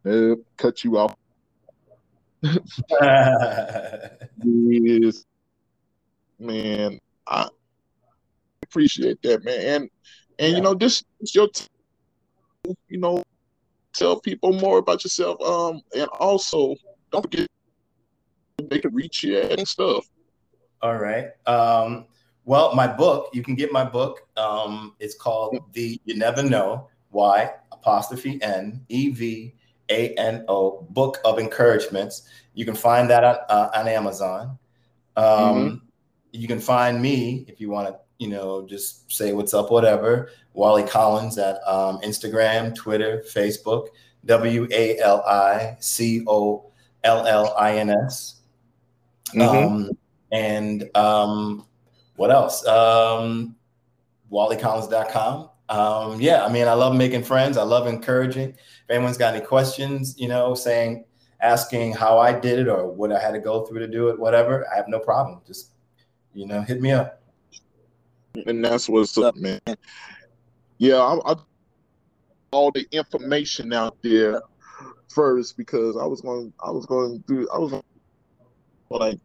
uh, 0.06 0.36
cut 0.58 0.84
you 0.84 0.98
off 0.98 1.16
man 6.40 7.00
I 7.28 7.48
appreciate 8.64 9.22
that, 9.24 9.44
man. 9.44 9.60
And 9.60 9.90
and 10.40 10.52
yeah. 10.52 10.58
you 10.58 10.62
know, 10.62 10.74
this 10.74 11.04
is 11.22 11.36
your 11.36 11.48
t- 11.50 11.68
you 12.88 13.00
know, 13.00 13.24
tell 13.94 14.20
people 14.20 14.54
more 14.54 14.78
about 14.78 15.04
yourself. 15.04 15.42
Um, 15.42 15.82
and 15.96 16.08
also 16.20 16.76
don't 17.12 17.22
forget 17.24 17.48
they 18.70 18.80
can 18.80 18.94
reach 18.94 19.24
you 19.24 19.40
and 19.40 19.68
stuff. 19.68 20.06
All 20.82 20.98
right. 20.98 21.30
Um, 21.46 22.06
well, 22.46 22.74
my 22.76 22.88
book, 22.88 23.30
you 23.34 23.44
can 23.44 23.56
get 23.56 23.72
my 23.72 23.84
book. 23.84 24.28
Um, 24.38 24.96
it's 25.00 25.16
called 25.16 25.58
The 25.74 26.00
You 26.06 26.18
Never 26.18 26.44
Know 26.44 26.88
Y 27.12 27.52
apostrophe 27.72 28.42
N 28.42 28.86
E 28.90 29.10
V 29.10 29.56
A 29.90 30.14
N 30.16 30.46
O 30.48 30.86
Book 30.90 31.20
of 31.26 31.40
Encouragements. 31.40 32.30
You 32.54 32.66
can 32.66 32.76
find 32.76 33.10
that 33.10 33.24
on, 33.24 33.38
uh, 33.50 33.70
on 33.76 33.88
Amazon. 33.88 34.58
Um, 35.16 35.26
mm-hmm. 35.26 35.76
You 36.32 36.48
can 36.48 36.60
find 36.60 37.02
me 37.02 37.46
if 37.48 37.60
you 37.60 37.70
want 37.70 37.88
to 37.88 38.00
you 38.20 38.28
know, 38.28 38.66
just 38.68 39.12
say 39.12 39.32
what's 39.32 39.54
up, 39.54 39.72
whatever. 39.72 40.30
Wali 40.54 40.84
Collins 40.84 41.38
at 41.38 41.66
um, 41.66 42.00
Instagram, 42.02 42.76
Twitter, 42.76 43.24
Facebook, 43.26 43.88
W 44.26 44.68
A 44.72 45.00
L 45.00 45.24
I 45.26 45.78
C 45.80 46.24
O 46.28 46.70
L 47.04 47.26
L 47.26 47.56
I 47.58 47.78
N 47.78 47.90
S. 47.90 48.42
Mm-hmm. 49.34 49.74
Um, 49.74 49.92
and 50.32 50.96
um, 50.96 51.66
what 52.18 52.30
else? 52.30 52.66
Um, 52.68 53.56
WaliCollins.com. 54.32 55.49
Um, 55.70 56.20
yeah, 56.20 56.44
I 56.44 56.52
mean, 56.52 56.68
I 56.68 56.74
love 56.74 56.96
making 56.96 57.24
friends. 57.24 57.58
I 57.58 57.64
love 57.64 57.88
encouraging. 57.88 58.50
If 58.50 58.90
anyone's 58.90 59.18
got 59.18 59.36
any 59.36 59.46
questions, 59.46 60.16
you 60.18 60.28
know, 60.28 60.56
saying, 60.56 61.06
asking 61.42 61.94
how 61.94 62.20
I 62.20 62.38
did 62.38 62.60
it 62.60 62.68
or 62.68 62.92
what 62.92 63.12
I 63.12 63.20
had 63.20 63.32
to 63.32 63.40
go 63.40 63.66
through 63.66 63.80
to 63.80 63.88
do 63.88 64.10
it, 64.10 64.20
whatever, 64.20 64.66
I 64.74 64.76
have 64.76 64.88
no 64.88 65.00
problem. 65.00 65.42
Just, 65.46 65.72
you 66.34 66.48
know, 66.48 66.62
hit 66.62 66.82
me 66.82 66.92
up 66.92 67.20
and 68.46 68.64
that's 68.64 68.90
what's 68.90 69.18
up, 69.18 69.36
man. 69.36 69.60
Yeah, 70.78 70.98
I, 70.98 71.34
I 71.34 71.36
all 72.52 72.72
the 72.72 72.88
information 72.92 73.74
out 73.74 73.98
there 74.02 74.42
first 75.10 75.58
because 75.58 75.98
I 75.98 76.06
was 76.06 76.22
going, 76.22 76.54
I 76.64 76.72
was 76.72 76.86
going 76.86 77.24
do, 77.28 77.48
I 77.54 77.58
was 77.60 77.82
like, 78.90 79.20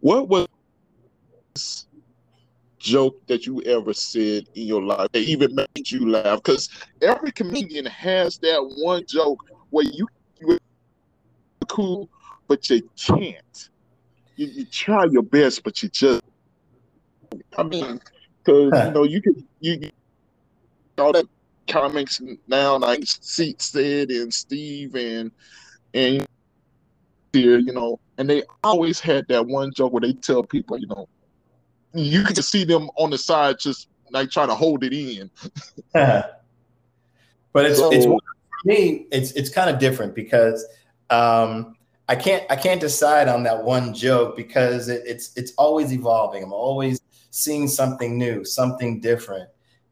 what 0.00 0.28
was 0.28 0.48
joke 2.82 3.16
that 3.28 3.46
you 3.46 3.62
ever 3.62 3.94
said 3.94 4.44
in 4.54 4.66
your 4.66 4.82
life 4.82 5.08
that 5.12 5.22
even 5.22 5.54
made 5.54 5.90
you 5.90 6.10
laugh? 6.10 6.42
Because 6.42 6.68
every 7.00 7.32
comedian 7.32 7.86
has 7.86 8.38
that 8.38 8.60
one 8.78 9.04
joke 9.06 9.38
where 9.70 9.84
you, 9.84 10.06
you're 10.40 10.58
cool, 11.68 12.08
but 12.48 12.68
you 12.68 12.88
can't. 12.96 13.68
You, 14.36 14.46
you 14.46 14.64
try 14.66 15.04
your 15.04 15.22
best, 15.22 15.62
but 15.62 15.82
you 15.82 15.88
just 15.88 16.22
I 17.56 17.62
mean, 17.62 18.00
because 18.38 18.72
you 18.86 18.90
know 18.92 19.04
you 19.04 19.22
can 19.22 19.46
you 19.60 19.90
all 20.98 21.12
that 21.12 21.26
comics 21.68 22.20
now 22.48 22.76
like 22.76 23.00
Seat 23.04 23.62
said 23.62 24.10
and 24.10 24.32
Steve 24.32 24.94
and 24.94 25.30
and 25.94 26.26
here, 27.32 27.58
you 27.58 27.72
know, 27.72 27.98
and 28.18 28.28
they 28.28 28.42
always 28.62 29.00
had 29.00 29.26
that 29.28 29.46
one 29.46 29.72
joke 29.74 29.92
where 29.92 30.00
they 30.00 30.12
tell 30.12 30.42
people, 30.42 30.78
you 30.78 30.86
know, 30.86 31.08
you 31.94 32.24
can 32.24 32.34
just 32.34 32.50
see 32.50 32.64
them 32.64 32.90
on 32.96 33.10
the 33.10 33.18
side 33.18 33.58
just 33.58 33.88
like 34.10 34.30
trying 34.30 34.48
to 34.48 34.54
hold 34.54 34.84
it 34.84 34.92
in. 34.92 35.30
but 35.92 36.36
it's 37.54 37.78
so, 37.78 37.90
it's 37.90 38.04
for 38.04 38.18
me, 38.64 39.06
it's 39.10 39.32
it's 39.32 39.50
kind 39.50 39.70
of 39.70 39.78
different 39.78 40.14
because 40.14 40.66
um 41.10 41.76
I 42.08 42.16
can't 42.16 42.44
I 42.50 42.56
can't 42.56 42.80
decide 42.80 43.28
on 43.28 43.42
that 43.44 43.62
one 43.62 43.94
joke 43.94 44.36
because 44.36 44.88
it, 44.88 45.02
it's 45.06 45.36
it's 45.36 45.52
always 45.52 45.92
evolving. 45.92 46.42
I'm 46.42 46.52
always 46.52 47.00
seeing 47.30 47.68
something 47.68 48.18
new, 48.18 48.44
something 48.44 49.00
different, 49.00 49.48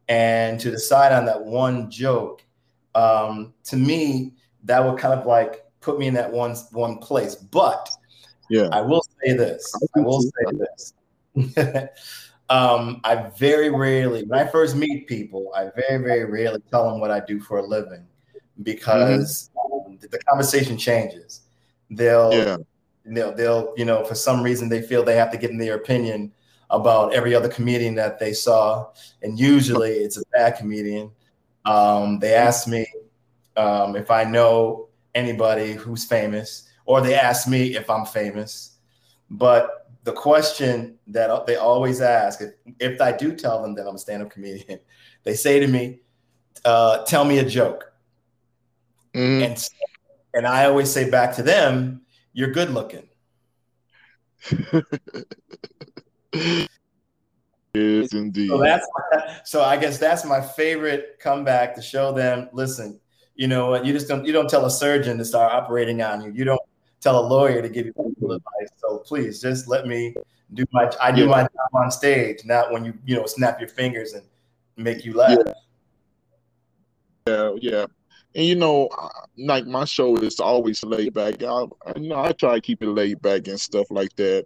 and 0.07 0.59
to 0.59 0.69
decide 0.69 1.11
on 1.11 1.25
that 1.25 1.43
one 1.43 1.89
joke, 1.89 2.43
um, 2.95 3.53
to 3.65 3.75
me, 3.75 4.33
that 4.65 4.83
would 4.83 4.99
kind 4.99 5.19
of 5.19 5.25
like 5.25 5.65
put 5.79 5.97
me 5.97 6.07
in 6.07 6.13
that 6.15 6.31
one 6.31 6.55
one 6.71 6.97
place. 6.97 7.35
But 7.35 7.89
yeah, 8.49 8.67
I 8.71 8.81
will 8.81 9.03
say 9.23 9.33
this. 9.33 9.73
I 9.95 10.01
will 10.01 10.21
say 10.21 10.29
this. 10.53 10.93
um, 12.49 13.01
I 13.03 13.29
very 13.37 13.69
rarely, 13.69 14.23
when 14.23 14.39
I 14.39 14.47
first 14.47 14.75
meet 14.75 15.07
people, 15.07 15.51
I 15.55 15.69
very 15.75 16.03
very 16.03 16.25
rarely 16.25 16.61
tell 16.69 16.89
them 16.89 16.99
what 16.99 17.11
I 17.11 17.19
do 17.21 17.39
for 17.39 17.59
a 17.59 17.65
living 17.65 18.05
because 18.63 19.49
mm-hmm. 19.55 19.91
um, 19.91 19.97
the 20.01 20.19
conversation 20.19 20.77
changes. 20.77 21.41
They'll, 21.89 22.33
yeah. 22.33 22.57
they'll, 23.05 23.33
they'll, 23.33 23.73
you 23.77 23.85
know, 23.85 24.03
for 24.03 24.15
some 24.15 24.41
reason 24.41 24.69
they 24.69 24.81
feel 24.81 25.03
they 25.03 25.15
have 25.15 25.31
to 25.31 25.37
give 25.37 25.49
them 25.49 25.57
their 25.57 25.75
opinion 25.75 26.31
about 26.69 27.13
every 27.13 27.35
other 27.35 27.49
comedian 27.49 27.95
that 27.95 28.17
they 28.17 28.33
saw, 28.33 28.87
and 29.21 29.37
usually 29.37 29.91
it's 29.91 30.17
a 30.17 30.23
bad 30.31 30.57
comedian. 30.57 31.11
Um, 31.65 32.19
they 32.19 32.33
ask 32.33 32.67
me 32.67 32.87
um, 33.57 33.95
if 33.95 34.09
I 34.09 34.23
know 34.23 34.87
anybody 35.13 35.73
who's 35.73 36.05
famous, 36.05 36.69
or 36.85 37.01
they 37.01 37.15
ask 37.15 37.47
me 37.47 37.75
if 37.75 37.89
I'm 37.89 38.05
famous. 38.05 38.77
But 39.29 39.80
the 40.03 40.13
question 40.13 40.97
that 41.07 41.45
they 41.45 41.55
always 41.55 42.01
ask, 42.01 42.41
if, 42.41 42.51
if 42.79 43.01
I 43.01 43.11
do 43.11 43.35
tell 43.35 43.61
them 43.61 43.75
that 43.75 43.87
I'm 43.87 43.95
a 43.95 43.99
stand-up 43.99 44.31
comedian, 44.31 44.79
they 45.23 45.35
say 45.35 45.59
to 45.59 45.67
me, 45.67 45.99
uh, 46.65 47.03
"Tell 47.05 47.25
me 47.25 47.39
a 47.39 47.45
joke," 47.45 47.91
mm. 49.13 49.43
and 49.43 49.69
and 50.33 50.47
I 50.47 50.65
always 50.65 50.91
say 50.91 51.09
back 51.09 51.35
to 51.35 51.43
them, 51.43 52.01
"You're 52.33 52.51
good 52.51 52.71
looking." 52.71 53.07
Yes, 57.73 58.13
indeed. 58.13 58.49
So 58.49 58.57
that's 58.57 58.85
my, 58.93 59.37
so 59.45 59.63
I 59.63 59.77
guess 59.77 59.97
that's 59.97 60.25
my 60.25 60.41
favorite 60.41 61.17
comeback 61.19 61.73
to 61.75 61.81
show 61.81 62.11
them. 62.11 62.49
Listen, 62.51 62.99
you 63.35 63.47
know 63.47 63.69
what? 63.69 63.85
You 63.85 63.93
just 63.93 64.07
don't 64.07 64.25
you 64.25 64.33
don't 64.33 64.49
tell 64.49 64.65
a 64.65 64.71
surgeon 64.71 65.17
to 65.17 65.25
start 65.25 65.53
operating 65.53 66.01
on 66.01 66.21
you. 66.21 66.31
You 66.31 66.43
don't 66.43 66.61
tell 66.99 67.17
a 67.19 67.25
lawyer 67.25 67.61
to 67.61 67.69
give 67.69 67.85
you 67.85 68.10
legal 68.31 68.49
advice. 68.59 68.69
So 68.77 68.97
please 68.99 69.41
just 69.41 69.67
let 69.67 69.87
me 69.87 70.15
do 70.53 70.65
my 70.71 70.91
I 71.01 71.11
do 71.11 71.21
yeah. 71.21 71.27
my 71.27 71.41
job 71.43 71.69
on 71.73 71.91
stage, 71.91 72.45
not 72.45 72.71
when 72.71 72.85
you 72.85 72.93
you 73.05 73.15
know 73.15 73.25
snap 73.25 73.59
your 73.59 73.69
fingers 73.69 74.13
and 74.13 74.23
make 74.77 75.05
you 75.05 75.13
laugh. 75.13 75.37
Yeah, 77.27 77.55
yeah. 77.61 77.85
And 78.33 78.45
you 78.45 78.55
know, 78.55 78.89
like 79.37 79.65
my 79.67 79.85
show 79.85 80.15
is 80.17 80.39
always 80.39 80.83
laid 80.83 81.13
back. 81.13 81.43
I, 81.43 81.65
you 81.97 82.09
know, 82.09 82.19
I 82.19 82.31
try 82.31 82.55
to 82.55 82.61
keep 82.61 82.81
it 82.81 82.87
laid 82.87 83.21
back 83.21 83.47
and 83.47 83.59
stuff 83.59 83.87
like 83.89 84.15
that. 84.15 84.45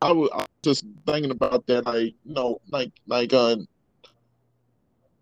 I 0.00 0.12
was, 0.12 0.30
I 0.32 0.36
was 0.38 0.46
just 0.62 0.84
thinking 1.06 1.32
about 1.32 1.66
that, 1.66 1.84
like 1.84 2.14
you 2.24 2.34
know, 2.34 2.60
like 2.70 2.92
like 3.06 3.32
uh, 3.32 3.56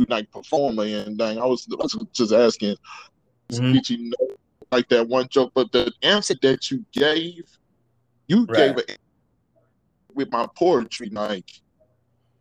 like 0.09 0.31
performer 0.31 0.85
and 0.85 1.19
thing. 1.19 1.39
I 1.39 1.47
was, 1.47 1.67
I 1.73 1.77
was 1.77 1.99
just 2.12 2.33
asking, 2.33 2.77
mm-hmm. 3.51 3.73
did 3.73 3.91
you 3.91 4.11
know 4.11 4.37
like 4.77 4.89
that 4.91 5.09
one 5.09 5.29
joke? 5.29 5.53
But 5.55 5.73
the 5.73 5.93
answer 6.03 6.35
that 6.43 6.71
you 6.71 6.85
gave, 6.93 7.45
you 8.29 8.45
right. 8.47 8.57
gave 8.57 8.79
it 8.79 8.99
with 10.15 10.31
my 10.31 10.47
poetry. 10.55 11.09
Like 11.11 11.51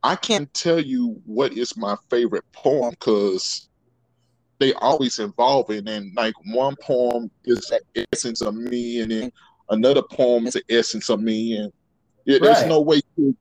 I 0.03 0.15
can't 0.15 0.53
tell 0.53 0.79
you 0.79 1.21
what 1.25 1.53
is 1.53 1.77
my 1.77 1.95
favorite 2.09 2.43
poem 2.51 2.91
because 2.91 3.69
they 4.59 4.73
always 4.73 5.19
evolving 5.19 5.87
and 5.87 6.15
like 6.15 6.33
one 6.53 6.75
poem 6.81 7.29
is 7.43 7.59
the 7.93 8.05
essence 8.13 8.41
of 8.41 8.55
me 8.55 9.01
and 9.01 9.11
then 9.11 9.31
another 9.69 10.01
poem 10.01 10.47
is 10.47 10.53
the 10.53 10.63
essence 10.69 11.09
of 11.09 11.19
me 11.19 11.57
and 11.57 11.73
yeah, 12.25 12.39
there's 12.41 12.61
right. 12.61 12.69
no 12.69 12.81
way 12.81 13.01
to 13.17 13.35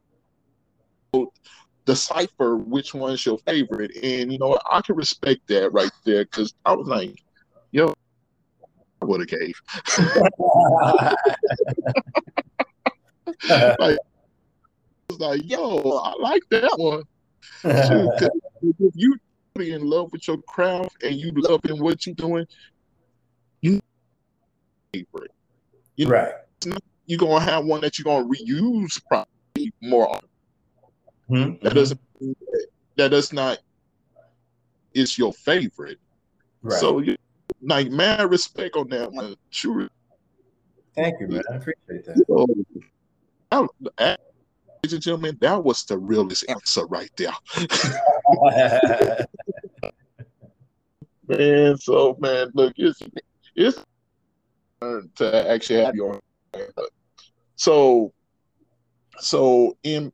decipher 1.85 2.57
which 2.57 2.95
one's 2.95 3.25
your 3.25 3.39
favorite. 3.39 3.95
And 4.03 4.33
you 4.33 4.39
know, 4.39 4.59
I 4.71 4.81
can 4.81 4.97
respect 4.97 5.47
that 5.49 5.73
right 5.73 5.91
there 6.05 6.25
because 6.25 6.55
I 6.65 6.75
was 6.75 6.87
like, 6.87 7.23
would 9.07 9.21
have 9.21 9.29
gave. 9.29 9.61
like, 13.49 13.99
was 15.09 15.21
like, 15.21 15.41
yo, 15.45 15.99
I 15.99 16.15
like 16.21 16.43
that 16.51 16.73
one. 16.77 17.03
Shoot, 17.63 18.31
if 18.81 18.93
you 18.95 19.17
be 19.55 19.73
in 19.73 19.89
love 19.89 20.11
with 20.13 20.27
your 20.27 20.39
craft 20.43 21.03
and 21.03 21.15
you 21.15 21.33
love 21.35 21.61
in 21.65 21.79
what 21.79 22.07
you're 22.07 22.15
doing, 22.15 22.47
you 23.61 23.81
favorite. 24.93 25.31
You 25.97 26.07
know, 26.07 26.13
right. 26.13 26.33
You're 27.07 27.19
gonna 27.19 27.45
have 27.45 27.65
one 27.65 27.81
that 27.83 27.99
you're 27.99 28.05
gonna 28.05 28.27
reuse 28.27 29.01
probably 29.07 29.73
more. 29.83 30.19
Mm-hmm. 31.31 31.63
That 31.63 31.75
doesn't 31.75 32.01
that 32.97 33.11
does 33.11 33.33
not 33.33 33.59
is 34.95 35.19
your 35.19 35.33
favorite. 35.33 35.99
Right. 36.63 36.81
So 36.81 36.99
you 37.01 37.17
like 37.65 37.91
mad 37.91 38.31
respect 38.31 38.77
on 38.77 38.89
that 38.89 39.11
one. 39.13 39.37
Sure. 39.51 39.89
Thank 40.95 41.21
you, 41.21 41.29
man. 41.29 41.43
I 41.51 41.57
appreciate 41.57 42.05
that. 42.07 42.25
So, 42.29 42.47
I, 43.51 43.67
ladies 44.85 44.93
and 44.93 45.03
gentlemen, 45.03 45.39
that 45.41 45.65
was 45.65 45.85
the 45.85 45.99
realest 45.99 46.45
answer 46.49 46.87
right 46.87 47.11
there. 47.17 47.33
man, 51.29 51.77
so 51.79 52.17
man, 52.21 52.51
look, 52.55 52.75
it's 52.77 53.01
it's 53.57 53.85
to 55.17 55.51
actually 55.51 55.85
have 55.85 55.95
you 55.95 56.09
on. 56.09 56.21
So, 57.57 58.13
so 59.19 59.77
in 59.83 60.13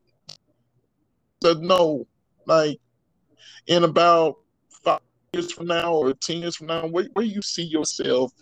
the 1.41 1.55
no, 1.57 2.07
like 2.47 2.79
in 3.67 3.85
about 3.85 4.37
years 5.33 5.53
from 5.53 5.67
now 5.67 5.95
or 5.95 6.13
ten 6.15 6.39
years 6.39 6.57
from 6.57 6.69
now, 6.69 6.87
where 6.87 7.07
where 7.13 7.25
you 7.25 7.43
see 7.43 7.63
yourself? 7.63 8.33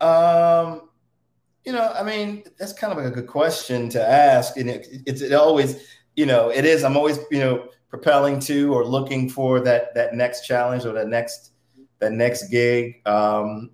Um, 0.00 0.88
you 1.64 1.72
know, 1.72 1.92
I 1.92 2.02
mean, 2.02 2.44
that's 2.58 2.72
kind 2.72 2.92
of 2.92 2.98
like 2.98 3.06
a 3.06 3.14
good 3.14 3.26
question 3.26 3.88
to 3.90 4.02
ask, 4.02 4.56
and 4.56 4.68
it, 4.68 4.86
it's 5.06 5.20
it 5.20 5.32
always, 5.32 5.86
you 6.16 6.26
know, 6.26 6.50
it 6.50 6.64
is. 6.64 6.82
I'm 6.82 6.96
always, 6.96 7.18
you 7.30 7.40
know, 7.40 7.68
propelling 7.88 8.40
to 8.40 8.72
or 8.74 8.84
looking 8.84 9.28
for 9.28 9.60
that 9.60 9.94
that 9.94 10.14
next 10.14 10.46
challenge 10.46 10.84
or 10.84 10.92
that 10.94 11.08
next 11.08 11.52
that 12.00 12.12
next 12.12 12.48
gig. 12.48 13.06
Um, 13.06 13.70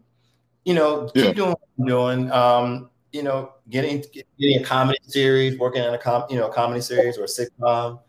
you 0.64 0.74
know, 0.74 1.08
keep 1.14 1.36
doing 1.36 1.50
what 1.50 1.60
I'm 1.78 1.86
doing. 1.86 2.32
Um, 2.32 2.90
you 3.12 3.22
know, 3.22 3.52
getting 3.70 4.04
getting 4.38 4.60
a 4.60 4.64
comedy 4.64 4.98
series, 5.02 5.58
working 5.58 5.82
on 5.82 5.94
a 5.94 5.98
com, 5.98 6.24
you 6.28 6.36
know, 6.36 6.48
a 6.48 6.52
comedy 6.52 6.80
series 6.80 7.16
or 7.16 7.24
a 7.24 7.26
sitcom, 7.26 8.00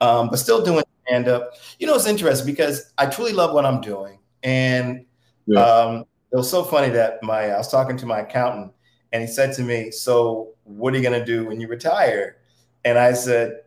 um, 0.00 0.28
but 0.28 0.36
still 0.36 0.62
doing 0.62 0.84
up. 1.10 1.54
You 1.78 1.86
know, 1.86 1.94
it's 1.94 2.06
interesting 2.06 2.46
because 2.46 2.92
I 2.98 3.06
truly 3.06 3.32
love 3.32 3.54
what 3.54 3.64
I'm 3.66 3.80
doing, 3.80 4.18
and 4.42 5.04
Yeah. 5.46 5.62
um, 5.62 6.04
it 6.32 6.36
was 6.36 6.50
so 6.50 6.64
funny 6.64 6.88
that 6.90 7.22
my 7.22 7.50
I 7.50 7.56
was 7.58 7.70
talking 7.70 7.96
to 7.98 8.06
my 8.06 8.20
accountant, 8.20 8.72
and 9.12 9.22
he 9.22 9.28
said 9.28 9.54
to 9.56 9.62
me, 9.62 9.90
"So, 9.90 10.54
what 10.64 10.94
are 10.94 10.96
you 10.96 11.02
going 11.02 11.18
to 11.18 11.24
do 11.24 11.46
when 11.46 11.60
you 11.60 11.68
retire?" 11.68 12.36
And 12.84 12.98
I 12.98 13.14
said, 13.14 13.60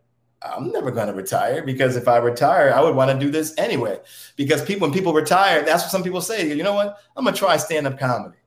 I'm 0.43 0.71
never 0.71 0.91
going 0.91 1.07
to 1.07 1.13
retire 1.13 1.63
because 1.63 1.95
if 1.95 2.07
I 2.07 2.17
retire, 2.17 2.71
I 2.71 2.81
would 2.81 2.95
want 2.95 3.11
to 3.11 3.17
do 3.25 3.31
this 3.31 3.53
anyway. 3.57 3.99
Because 4.35 4.63
people, 4.63 4.87
when 4.87 4.93
people 4.93 5.13
retire, 5.13 5.63
that's 5.63 5.83
what 5.83 5.91
some 5.91 6.03
people 6.03 6.21
say. 6.21 6.47
You 6.47 6.63
know 6.63 6.73
what? 6.73 6.97
I'm 7.15 7.23
going 7.23 7.33
to 7.33 7.39
try 7.39 7.57
stand 7.57 7.87
up 7.87 7.97
comedy, 7.97 8.37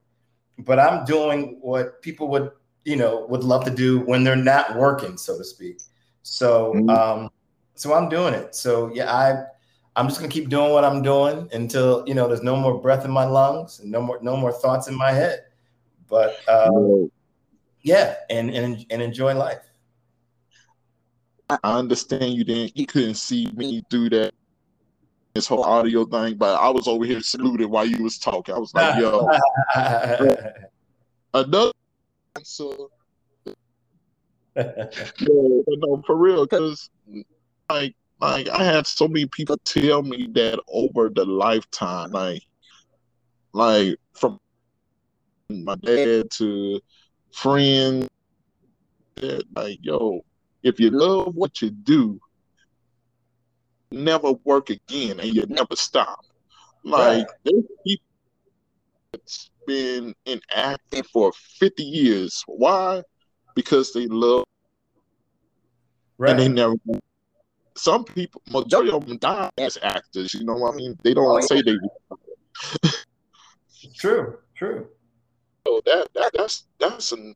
but 0.59 0.79
I'm 0.79 1.05
doing 1.05 1.59
what 1.61 2.01
people 2.03 2.29
would, 2.29 2.53
you 2.85 2.97
know, 2.97 3.27
would 3.29 3.43
love 3.43 3.65
to 3.65 3.71
do 3.71 4.01
when 4.01 4.23
they're 4.23 4.37
not 4.37 4.77
working, 4.77 5.17
so 5.17 5.37
to 5.37 5.45
speak. 5.45 5.81
So, 6.23 6.75
Mhm. 6.75 6.97
um, 6.97 7.31
so 7.81 7.95
I'm 7.95 8.11
doing 8.11 8.35
it. 8.35 8.55
So 8.55 8.93
yeah, 8.93 9.11
I, 9.11 9.43
I'm 9.97 10.07
just 10.07 10.21
going 10.21 10.31
to 10.31 10.35
keep 10.35 10.51
doing 10.51 10.71
what 10.71 10.85
I'm 10.85 11.01
doing 11.01 11.49
until 11.55 12.05
you 12.07 12.13
know 12.13 12.29
there's 12.29 12.43
no 12.43 12.55
more 12.55 12.79
breath 12.79 13.07
in 13.07 13.11
my 13.11 13.25
lungs 13.25 13.81
and 13.81 13.91
no 13.91 14.03
more, 14.03 14.19
no 14.21 14.37
more 14.37 14.53
thoughts 14.53 14.87
in 14.87 14.95
my 14.95 15.13
head. 15.13 15.47
But 16.07 16.37
um, 16.47 17.11
yeah, 17.81 18.17
and 18.29 18.51
and 18.51 18.85
and 18.91 19.01
enjoy 19.01 19.35
life. 19.35 19.63
I 21.49 21.79
understand 21.79 22.35
you 22.35 22.45
didn't 22.45 22.77
you 22.77 22.85
couldn't 22.85 23.15
see 23.15 23.47
me 23.55 23.83
through 23.91 24.11
that 24.11 24.35
this 25.33 25.47
whole 25.47 25.65
audio 25.65 26.05
thing, 26.05 26.37
but 26.37 26.61
I 26.61 26.69
was 26.69 26.87
over 26.87 27.07
here 27.07 27.23
saluted 27.23 27.71
while 27.71 27.87
you 27.87 28.03
was 28.03 28.19
talking. 28.19 28.55
I 28.55 28.59
was 28.59 28.75
like, 28.75 29.01
yo, 29.01 29.27
another 31.33 31.73
so 32.43 32.91
Yo, 34.57 35.65
no, 35.67 36.03
for 36.07 36.17
real, 36.17 36.45
because 36.45 36.91
like 37.71 37.95
like 38.21 38.49
I 38.49 38.65
had 38.65 38.87
so 38.87 39.09
many 39.09 39.27
people 39.27 39.57
tell 39.65 40.03
me 40.03 40.29
that 40.35 40.61
over 40.69 41.09
the 41.09 41.25
lifetime, 41.25 42.11
like 42.11 42.43
like 43.53 43.97
from 44.15 44.39
my 45.49 45.75
dad 45.77 46.31
to 46.33 46.81
friends, 47.33 48.09
that 49.17 49.45
like 49.55 49.79
yo, 49.83 50.21
if 50.63 50.79
you 50.79 50.91
love 50.91 51.35
what 51.35 51.63
you 51.63 51.71
do, 51.71 52.21
never 53.91 54.33
work 54.45 54.71
again, 54.71 55.21
and 55.21 55.35
you 55.35 55.47
never 55.49 55.77
stop. 55.77 56.21
Like 56.85 57.27
there's 57.45 57.65
people 57.87 58.05
that's 59.13 59.51
been 59.67 60.15
in 60.27 60.41
acting 60.55 61.05
for 61.05 61.33
fifty 61.33 61.85
years. 61.85 62.43
Why? 62.47 63.03
Because 63.55 63.93
they 63.93 64.07
love 64.07 64.45
right. 66.19 66.31
and 66.31 66.39
they 66.39 66.49
never. 66.49 66.75
Some 67.77 68.05
people, 68.05 68.43
majority 68.51 68.91
of 68.91 69.07
them 69.07 69.19
die 69.19 69.51
as 69.59 69.79
actors. 69.83 70.35
You 70.35 70.45
know 70.45 70.55
what 70.55 70.75
I 70.75 70.77
mean? 70.77 70.99
They 71.03 71.15
don't 71.15 71.27
oh, 71.27 71.41
say 71.41 71.63
they. 71.63 71.77
True, 73.97 74.39
true. 74.55 74.89
So 75.67 75.81
that 75.87 76.09
that 76.15 76.33
that's 76.35 76.65
that's 76.79 77.13
a 77.13 77.17
man. 77.17 77.35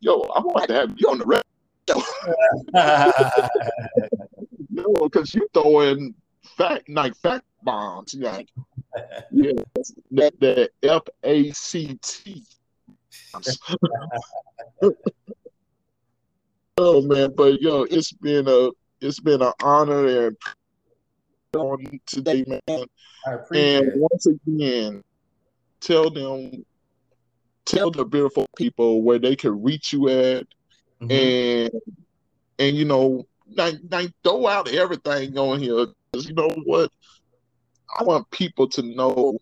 Yo, 0.00 0.20
I 0.22 0.40
want 0.40 0.68
to 0.68 0.74
have 0.74 0.94
you 0.96 1.08
on 1.08 1.18
the 1.18 1.26
record. 1.26 1.44
No, 4.70 4.92
because 5.02 5.34
you 5.34 5.48
throwing 5.54 6.14
fact 6.56 6.88
like 6.88 7.14
fact 7.16 7.44
bombs. 7.62 8.14
Like, 8.14 8.48
yeah, 9.30 9.52
that 10.12 10.38
that 10.40 10.70
F 10.82 11.02
A 11.22 11.50
C 11.52 11.98
T. 12.02 12.42
oh 16.78 17.02
man, 17.02 17.32
but 17.36 17.60
yo, 17.62 17.82
it's 17.84 18.12
been 18.12 18.48
a 18.48 18.70
it's 19.00 19.20
been 19.20 19.42
an 19.42 19.52
honor 19.62 20.26
and 20.26 20.36
on 21.56 22.00
today, 22.06 22.44
man. 22.46 22.60
I 23.26 23.32
appreciate 23.32 23.76
And 23.78 23.88
it. 23.88 23.94
once 23.96 24.26
again, 24.26 25.02
tell 25.80 26.10
them, 26.10 26.64
tell 27.64 27.90
the 27.90 28.04
beautiful 28.04 28.46
people 28.56 29.02
where 29.02 29.18
they 29.18 29.36
can 29.36 29.62
reach 29.62 29.92
you 29.92 30.08
at, 30.08 30.46
Mhm. 31.00 31.10
and 31.10 31.80
and 32.58 32.76
you 32.76 32.84
know, 32.84 33.26
like, 33.48 33.76
like 33.90 34.10
throw 34.24 34.46
out 34.46 34.68
everything 34.68 35.38
on 35.38 35.60
here 35.60 35.86
because 36.12 36.28
you 36.28 36.34
know 36.34 36.48
what, 36.64 36.90
I 37.98 38.02
want 38.02 38.30
people 38.30 38.68
to 38.70 38.82
know 38.82 39.38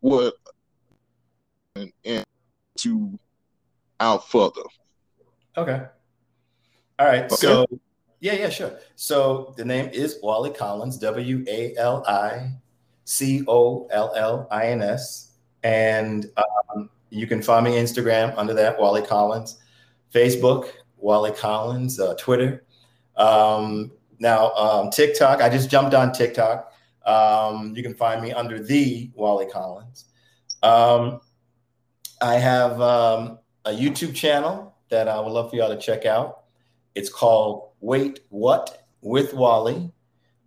what 0.00 0.34
and, 1.76 1.92
and 2.04 2.24
to 2.78 3.18
out 4.00 4.28
further. 4.28 4.62
Okay. 5.56 5.86
All 6.98 7.06
right. 7.06 7.24
Okay. 7.24 7.34
So, 7.36 7.66
yeah, 8.20 8.34
yeah, 8.34 8.48
sure. 8.48 8.78
So 8.96 9.54
the 9.56 9.64
name 9.64 9.90
is 9.92 10.18
Wali 10.22 10.50
Collins, 10.50 10.98
W 10.98 11.44
A 11.48 11.74
L 11.76 12.04
I 12.06 12.52
C 13.04 13.44
O 13.46 13.86
L 13.90 14.12
L 14.14 14.48
I 14.50 14.66
N 14.66 14.82
S. 14.82 15.32
And 15.62 16.30
um, 16.36 16.90
you 17.10 17.26
can 17.26 17.42
find 17.42 17.64
me 17.64 17.72
Instagram 17.72 18.34
under 18.36 18.54
that, 18.54 18.78
Wali 18.78 19.02
Collins, 19.02 19.58
Facebook, 20.12 20.68
Wali 20.98 21.32
Collins, 21.32 22.00
uh, 22.00 22.14
Twitter. 22.14 22.64
Um, 23.16 23.92
now, 24.18 24.52
um, 24.52 24.90
TikTok, 24.90 25.40
I 25.40 25.48
just 25.48 25.70
jumped 25.70 25.94
on 25.94 26.12
TikTok. 26.12 26.72
Um, 27.04 27.74
you 27.76 27.82
can 27.82 27.94
find 27.94 28.22
me 28.22 28.32
under 28.32 28.62
the 28.62 29.10
Wali 29.14 29.46
Collins. 29.46 30.06
Um, 30.62 31.20
I 32.22 32.34
have 32.34 32.80
um, 32.80 33.38
a 33.64 33.70
YouTube 33.70 34.14
channel 34.14 34.74
that 34.88 35.08
I 35.08 35.20
would 35.20 35.32
love 35.32 35.50
for 35.50 35.56
y'all 35.56 35.68
to 35.68 35.78
check 35.78 36.06
out. 36.06 36.43
It's 36.94 37.08
called 37.08 37.70
Wait 37.80 38.20
What 38.30 38.86
with 39.00 39.34
Wali. 39.34 39.90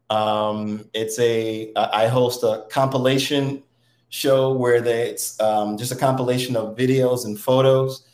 Um, 0.10 0.90
it's 0.94 1.20
a 1.20 1.72
I 1.76 2.08
host 2.08 2.44
a 2.44 2.66
compilation 2.70 3.64
show 4.10 4.54
where 4.54 4.82
they, 4.82 5.10
it's 5.10 5.40
um, 5.42 5.78
just 5.78 5.92
a 5.92 5.96
compilation 5.96 6.56
of 6.56 6.78
videos 6.78 7.26
and 7.26 7.40
photos. 7.40 8.06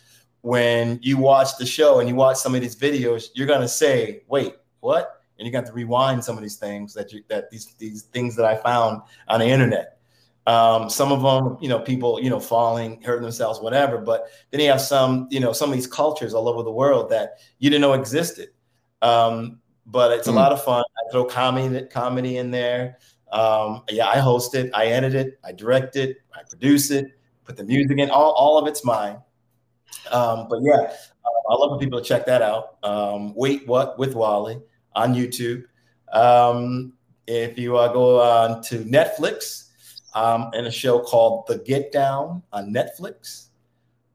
When 0.41 0.99
you 1.01 1.17
watch 1.17 1.57
the 1.57 1.65
show 1.65 1.99
and 1.99 2.09
you 2.09 2.15
watch 2.15 2.37
some 2.37 2.55
of 2.55 2.61
these 2.61 2.75
videos, 2.75 3.29
you're 3.33 3.47
gonna 3.47 3.67
say, 3.67 4.23
"Wait, 4.27 4.55
what?" 4.79 5.21
And 5.37 5.47
gonna 5.51 5.65
have 5.65 5.69
to 5.69 5.73
rewind 5.73 6.23
some 6.23 6.35
of 6.35 6.41
these 6.41 6.57
things 6.57 6.93
that 6.95 7.13
you 7.13 7.23
that 7.29 7.49
these 7.49 7.75
these 7.75 8.03
things 8.03 8.35
that 8.35 8.45
I 8.45 8.55
found 8.57 9.01
on 9.27 9.39
the 9.39 9.47
internet. 9.47 9.92
Um, 10.45 10.89
some 10.89 11.11
of 11.11 11.21
them, 11.21 11.57
you 11.61 11.69
know, 11.69 11.79
people, 11.79 12.19
you 12.21 12.29
know, 12.29 12.39
falling, 12.39 13.01
hurting 13.01 13.23
themselves, 13.23 13.61
whatever. 13.61 13.97
But 13.97 14.25
then 14.51 14.59
you 14.59 14.69
have 14.69 14.81
some, 14.81 15.27
you 15.31 15.39
know, 15.39 15.53
some 15.53 15.69
of 15.69 15.75
these 15.75 15.87
cultures 15.87 16.33
all 16.33 16.49
over 16.49 16.63
the 16.63 16.71
world 16.71 17.09
that 17.11 17.35
you 17.59 17.69
didn't 17.69 17.81
know 17.81 17.93
existed. 17.93 18.49
Um, 19.01 19.59
but 19.85 20.11
it's 20.11 20.27
a 20.27 20.31
Mm. 20.31 20.35
lot 20.35 20.51
of 20.51 20.63
fun. 20.63 20.83
I 20.83 21.11
throw 21.11 21.25
comedy, 21.25 21.85
comedy 21.87 22.37
in 22.37 22.51
there. 22.51 22.97
Um, 23.31 23.83
yeah, 23.89 24.07
I 24.07 24.17
host 24.17 24.53
it, 24.53 24.69
I 24.73 24.87
edit 24.87 25.15
it, 25.15 25.39
I 25.43 25.53
direct 25.53 25.95
it, 25.95 26.17
I 26.35 26.43
produce 26.47 26.91
it, 26.91 27.07
put 27.45 27.57
the 27.57 27.63
music 27.63 27.97
in. 27.97 28.09
All, 28.09 28.31
all 28.33 28.57
of 28.57 28.67
it's 28.67 28.85
mine. 28.85 29.17
Um, 30.11 30.47
but 30.49 30.59
yeah, 30.61 30.73
uh, 31.25 31.49
I 31.49 31.55
love 31.55 31.71
for 31.71 31.79
people 31.79 31.99
to 31.99 32.05
check 32.05 32.25
that 32.25 32.41
out. 32.41 32.77
Um, 32.83 33.33
Wait, 33.35 33.65
what 33.67 33.97
with 33.97 34.13
Wali 34.13 34.61
on 34.95 35.15
YouTube. 35.15 35.63
Um, 36.11 36.93
if 37.27 37.57
you 37.57 37.77
uh, 37.77 37.91
go 37.91 38.21
on 38.21 38.61
to 38.63 38.79
Netflix, 38.79 39.62
um, 40.13 40.49
in 40.53 40.65
a 40.65 40.71
show 40.71 40.99
called 40.99 41.47
The 41.47 41.59
Get 41.59 41.91
Down 41.91 42.43
on 42.51 42.73
Netflix. 42.73 43.47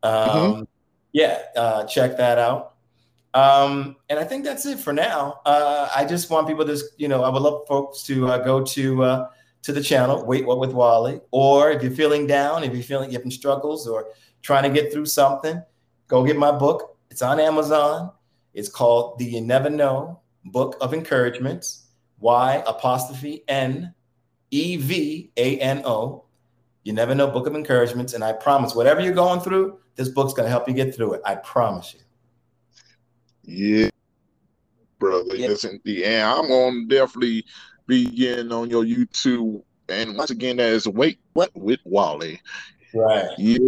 Um, 0.02 0.12
mm-hmm. 0.12 0.62
Yeah, 1.12 1.42
uh, 1.56 1.84
check 1.84 2.16
that 2.16 2.38
out. 2.38 2.74
Um, 3.34 3.96
and 4.08 4.18
I 4.18 4.24
think 4.24 4.44
that's 4.44 4.64
it 4.66 4.78
for 4.78 4.92
now. 4.92 5.40
Uh, 5.44 5.88
I 5.94 6.04
just 6.04 6.30
want 6.30 6.48
people 6.48 6.64
to, 6.66 6.78
you 6.96 7.08
know, 7.08 7.22
I 7.22 7.28
would 7.28 7.42
love 7.42 7.66
folks 7.68 8.02
to 8.04 8.26
uh, 8.28 8.38
go 8.38 8.64
to 8.64 9.02
uh, 9.02 9.28
to 9.62 9.72
the 9.72 9.82
channel, 9.82 10.24
Wait 10.24 10.46
What 10.46 10.60
with 10.60 10.72
Wali, 10.72 11.20
or 11.30 11.70
if 11.70 11.82
you're 11.82 11.92
feeling 11.92 12.26
down, 12.26 12.64
if 12.64 12.72
you're 12.72 12.82
feeling 12.82 13.10
having 13.10 13.30
struggles 13.30 13.86
or 13.86 14.08
trying 14.42 14.62
to 14.62 14.70
get 14.70 14.92
through 14.92 15.06
something, 15.06 15.62
go 16.06 16.24
get 16.24 16.36
my 16.36 16.52
book. 16.52 16.96
It's 17.10 17.22
on 17.22 17.40
Amazon. 17.40 18.12
It's 18.54 18.68
called 18.68 19.18
The 19.18 19.24
You 19.24 19.40
Never 19.40 19.70
Know 19.70 20.20
Book 20.44 20.76
of 20.80 20.94
Encouragements. 20.94 21.86
Y 22.20 22.62
apostrophe 22.66 23.44
N 23.46 23.94
E 24.50 24.76
V 24.76 25.30
A 25.36 25.58
N 25.58 25.82
O. 25.84 26.24
You 26.84 26.92
never 26.92 27.14
know, 27.14 27.30
book 27.30 27.46
of 27.46 27.54
encouragements. 27.54 28.14
And 28.14 28.24
I 28.24 28.32
promise, 28.32 28.74
whatever 28.74 29.00
you're 29.00 29.12
going 29.12 29.40
through, 29.40 29.78
this 29.96 30.08
book's 30.08 30.32
going 30.32 30.46
to 30.46 30.50
help 30.50 30.68
you 30.68 30.74
get 30.74 30.94
through 30.94 31.14
it. 31.14 31.22
I 31.24 31.34
promise 31.34 31.94
you. 31.94 32.00
Yeah, 33.42 33.90
brother. 34.98 35.36
Yeah. 35.36 35.48
Yes, 35.48 35.64
indeed. 35.64 36.04
And 36.04 36.22
I'm 36.22 36.48
going 36.48 36.88
to 36.88 36.94
definitely 36.94 37.44
be 37.86 38.06
getting 38.06 38.52
on 38.52 38.70
your 38.70 38.84
YouTube. 38.84 39.62
And 39.88 40.16
once 40.16 40.30
again, 40.30 40.56
that 40.58 40.70
is 40.70 40.86
Wait 40.86 41.18
What 41.32 41.50
with 41.54 41.80
Wali. 41.84 42.40
Right. 42.94 43.28
Yeah, 43.38 43.58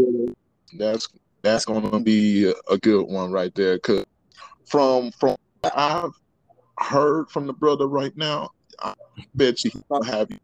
that's 0.78 1.08
that's 1.42 1.64
going 1.64 1.90
to 1.90 2.00
be 2.00 2.52
a 2.70 2.78
good 2.78 3.04
one 3.04 3.32
right 3.32 3.54
there. 3.54 3.78
Cause 3.78 4.04
from 4.66 5.10
from 5.12 5.36
I've 5.74 6.12
heard 6.78 7.30
from 7.30 7.46
the 7.46 7.52
brother 7.52 7.86
right 7.86 8.16
now, 8.16 8.50
I 8.80 8.94
bet 9.34 9.64
you 9.64 9.70
he'll 9.88 10.02
have 10.02 10.30
you 10.30 10.38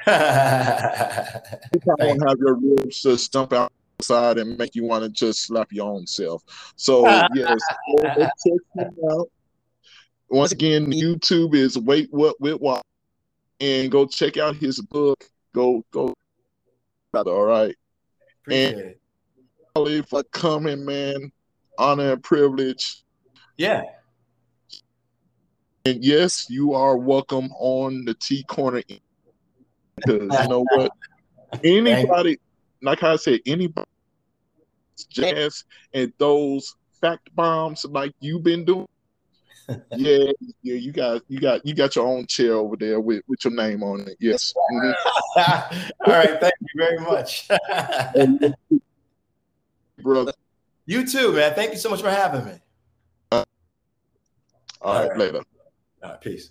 you 0.06 1.80
probably 1.80 2.06
don't 2.06 2.28
have 2.28 2.38
your 2.38 2.54
ribs 2.54 3.02
just 3.02 3.24
stump 3.24 3.52
outside 3.52 4.38
and 4.38 4.56
make 4.56 4.74
you 4.74 4.84
want 4.84 5.02
to 5.02 5.10
just 5.10 5.46
slap 5.46 5.72
your 5.72 5.90
own 5.90 6.06
self. 6.06 6.42
So 6.76 7.06
yes, 7.34 7.60
check 8.04 8.60
him 8.74 8.90
out. 9.10 9.28
Once 10.30 10.52
again, 10.52 10.92
YouTube 10.92 11.54
is 11.54 11.76
Wait 11.78 12.08
What 12.10 12.40
with 12.40 12.60
What, 12.60 12.82
and 13.60 13.90
go 13.90 14.06
check 14.06 14.36
out 14.36 14.56
his 14.56 14.80
book. 14.80 15.28
Go 15.52 15.84
go, 15.90 16.14
all 17.14 17.44
right. 17.44 17.74
Appreciate 18.42 18.74
and 18.74 18.94
it. 19.98 20.08
for 20.08 20.22
coming, 20.24 20.84
man, 20.84 21.32
honor 21.78 22.12
and 22.12 22.22
privilege. 22.22 23.02
Yeah. 23.56 23.82
And 25.84 26.04
yes, 26.04 26.46
you 26.50 26.74
are 26.74 26.96
welcome 26.96 27.50
on 27.58 28.04
the 28.04 28.14
T 28.14 28.44
Corner 28.44 28.82
because 30.04 30.42
you 30.42 30.48
know 30.48 30.64
what? 30.74 30.92
Anybody, 31.64 32.38
like 32.82 33.02
I 33.02 33.16
said, 33.16 33.40
anybody 33.46 33.86
jazz 35.10 35.64
and 35.94 36.12
those 36.18 36.74
fact 37.00 37.34
bombs 37.34 37.84
like 37.84 38.12
you've 38.20 38.42
been 38.42 38.64
doing. 38.64 38.88
yeah, 39.96 40.32
yeah, 40.62 40.74
you 40.74 40.92
got 40.92 41.22
you 41.28 41.40
got 41.40 41.64
you 41.64 41.74
got 41.74 41.94
your 41.94 42.06
own 42.06 42.26
chair 42.26 42.54
over 42.54 42.74
there 42.76 43.00
with, 43.00 43.22
with 43.28 43.44
your 43.44 43.54
name 43.54 43.82
on 43.82 44.00
it. 44.00 44.16
Yes. 44.18 44.54
Mm-hmm. 44.72 45.90
All 46.06 46.14
right, 46.14 46.40
thank 46.40 46.54
you 46.60 46.68
very 46.76 46.98
much. 46.98 47.48
Brother. 50.02 50.32
You 50.86 51.06
too, 51.06 51.32
man. 51.32 51.54
Thank 51.54 51.72
you 51.72 51.76
so 51.76 51.90
much 51.90 52.00
for 52.00 52.10
having 52.10 52.46
me. 52.46 52.52
Uh, 53.30 53.44
all, 54.80 54.92
all 54.92 55.00
right, 55.00 55.10
right, 55.10 55.18
later. 55.18 55.42
All 56.02 56.10
right, 56.10 56.20
peace. 56.20 56.50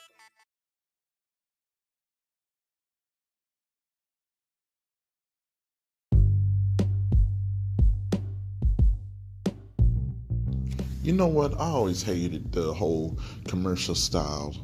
know 11.03 11.27
what? 11.27 11.53
I 11.53 11.65
always 11.65 12.03
hated 12.03 12.51
the 12.51 12.73
whole 12.73 13.17
commercial 13.47 13.95
style. 13.95 14.55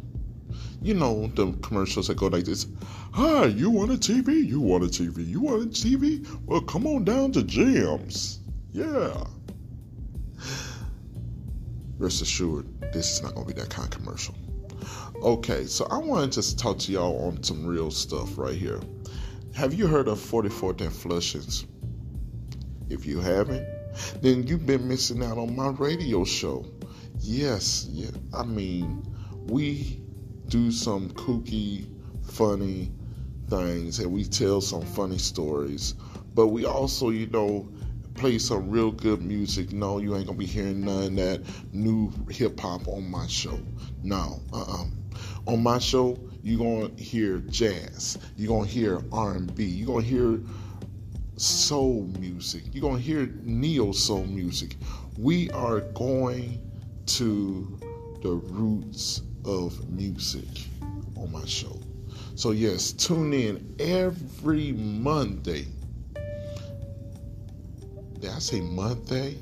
You 0.82 0.94
know, 0.94 1.28
the 1.28 1.54
commercials 1.64 2.08
that 2.08 2.18
go 2.18 2.28
like 2.28 2.46
this 2.46 2.68
Hi, 3.14 3.46
you 3.46 3.72
want 3.72 3.92
a 3.92 3.96
TV? 3.96 4.46
You 4.46 4.60
want 4.60 4.84
a 4.84 4.88
TV? 4.88 5.28
You 5.28 5.42
want 5.42 5.64
a 5.64 5.68
TV? 5.68 6.28
Well, 6.46 6.62
come 6.62 6.86
on 6.86 7.04
down 7.04 7.32
to 7.32 7.42
Jams. 7.42 8.40
Yeah. 8.72 9.24
Rest 11.98 12.22
assured, 12.22 12.68
this 12.94 13.12
is 13.12 13.24
not 13.24 13.34
going 13.34 13.48
to 13.48 13.56
be 13.56 13.60
that 13.60 13.72
kind 13.72 13.92
of 13.92 14.00
commercial. 14.00 14.36
Okay, 15.24 15.66
so 15.66 15.88
I 15.90 15.98
wanted 15.98 16.34
to 16.34 16.56
talk 16.56 16.78
to 16.80 16.92
y'all 16.92 17.26
on 17.26 17.42
some 17.42 17.66
real 17.66 17.90
stuff 17.90 18.38
right 18.38 18.54
here. 18.54 18.80
Have 19.56 19.74
you 19.74 19.88
heard 19.88 20.08
of 20.08 20.20
44th 20.20 20.82
and 20.82 20.92
Flushings? 20.92 21.66
If 22.90 23.08
you 23.08 23.20
haven't, 23.20 23.68
then 24.22 24.46
you've 24.48 24.66
been 24.66 24.88
missing 24.88 25.24
out 25.24 25.38
on 25.38 25.56
my 25.56 25.70
radio 25.70 26.24
show. 26.24 26.66
Yes, 27.20 27.88
yeah. 27.90 28.12
I 28.34 28.44
mean, 28.44 29.04
we 29.48 30.02
do 30.48 30.72
some 30.72 31.10
kooky, 31.12 31.88
funny 32.24 32.92
things 33.50 34.00
and 34.00 34.12
we 34.12 34.26
tell 34.26 34.62
some 34.62 34.82
funny 34.82 35.18
stories, 35.18 35.94
but 36.34 36.48
we 36.48 36.66
also, 36.66 37.10
you 37.10 37.28
know, 37.28 37.68
play 38.14 38.38
some 38.38 38.70
real 38.70 38.92
good 38.92 39.22
music. 39.22 39.72
No, 39.72 40.00
you 40.00 40.16
ain't 40.16 40.26
gonna 40.26 40.38
be 40.38 40.46
hearing 40.46 40.82
none 40.84 41.04
of 41.04 41.16
that 41.16 41.42
new 41.72 42.12
hip 42.30 42.60
hop 42.60 42.88
on 42.88 43.10
my 43.10 43.28
show. 43.28 43.60
No, 44.04 44.42
uh 44.52 44.62
uh 44.62 44.86
On 45.48 45.64
my 45.64 45.80
show, 45.80 46.18
you're 46.44 46.60
gonna 46.60 46.94
hear 47.02 47.40
jazz. 47.40 48.18
You're 48.36 48.50
gonna 48.50 48.68
hear 48.68 49.02
R&B. 49.12 49.64
You're 49.64 49.88
gonna 49.88 50.06
hear 50.06 50.40
soul 51.38 52.10
music. 52.20 52.64
You're 52.72 52.82
going 52.82 52.98
to 52.98 53.02
hear 53.02 53.30
neo 53.44 53.92
soul 53.92 54.26
music. 54.26 54.76
We 55.18 55.50
are 55.52 55.82
going 55.82 56.62
to 57.06 57.80
the 58.22 58.32
roots 58.32 59.22
of 59.46 59.90
music 59.90 60.48
on 61.16 61.32
my 61.32 61.46
show. 61.46 61.80
So, 62.36 62.52
yes, 62.52 62.92
tune 62.92 63.34
in 63.34 63.76
every 63.80 64.72
Monday. 64.74 65.68
Did 68.20 68.32
I 68.32 68.40
say 68.40 68.62
Monday? 68.62 69.38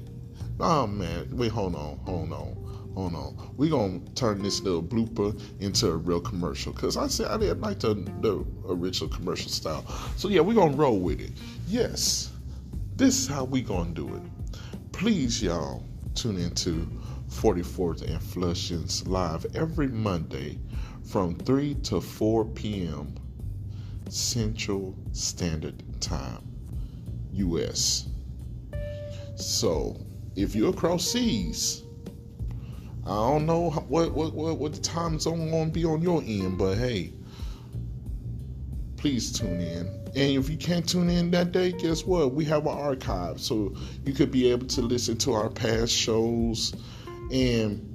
Oh, 0.59 0.87
man. 0.87 1.27
Wait, 1.31 1.51
hold 1.51 1.75
on. 1.75 1.97
Hold 2.05 2.31
on. 2.31 2.64
Hold 2.95 3.13
on. 3.15 3.53
We're 3.57 3.69
going 3.69 4.05
to 4.05 4.13
turn 4.13 4.41
this 4.41 4.61
little 4.61 4.81
blooper 4.81 5.39
into 5.59 5.87
a 5.87 5.97
real 5.97 6.21
commercial. 6.21 6.71
Because 6.71 6.95
I 6.95 7.07
said 7.07 7.27
I 7.27 7.37
didn't 7.37 7.59
like 7.59 7.79
the, 7.79 7.93
the 8.21 8.45
original 8.67 9.09
commercial 9.09 9.49
style. 9.49 9.85
So, 10.15 10.29
yeah, 10.29 10.39
we're 10.39 10.53
going 10.55 10.71
to 10.71 10.77
roll 10.77 10.99
with 10.99 11.19
it. 11.19 11.33
Yes, 11.67 12.31
this 12.95 13.19
is 13.19 13.27
how 13.27 13.43
we 13.43 13.61
going 13.61 13.93
to 13.93 14.07
do 14.07 14.15
it. 14.15 14.21
Please, 14.93 15.43
y'all, 15.43 15.83
tune 16.15 16.37
into 16.37 16.87
44th 17.29 18.01
and 18.03 18.21
Flushings 18.21 19.05
live 19.07 19.45
every 19.55 19.87
Monday 19.87 20.57
from 21.03 21.35
3 21.35 21.75
to 21.75 21.99
4 21.99 22.45
p.m. 22.45 23.13
Central 24.07 24.95
Standard 25.11 25.83
Time, 25.99 26.41
U.S. 27.33 28.07
So, 29.35 29.97
if 30.35 30.55
you're 30.55 30.69
across 30.69 31.11
seas, 31.11 31.84
I 33.05 33.09
don't 33.09 33.45
know 33.45 33.69
what 33.69 34.13
what 34.13 34.33
what, 34.33 34.57
what 34.57 34.73
the 34.73 34.81
time 34.81 35.19
zone 35.19 35.51
gonna 35.51 35.69
be 35.69 35.85
on 35.85 36.01
your 36.01 36.23
end, 36.23 36.57
but 36.57 36.75
hey, 36.75 37.13
please 38.97 39.31
tune 39.31 39.61
in. 39.61 39.87
And 40.15 40.37
if 40.37 40.49
you 40.49 40.57
can't 40.57 40.87
tune 40.87 41.09
in 41.09 41.29
that 41.31 41.51
day, 41.51 41.71
guess 41.71 42.03
what? 42.03 42.33
We 42.33 42.45
have 42.45 42.65
an 42.65 42.75
archive, 42.75 43.39
so 43.39 43.75
you 44.05 44.13
could 44.13 44.31
be 44.31 44.49
able 44.49 44.65
to 44.67 44.81
listen 44.81 45.17
to 45.17 45.33
our 45.33 45.49
past 45.49 45.91
shows 45.91 46.73
and 47.31 47.91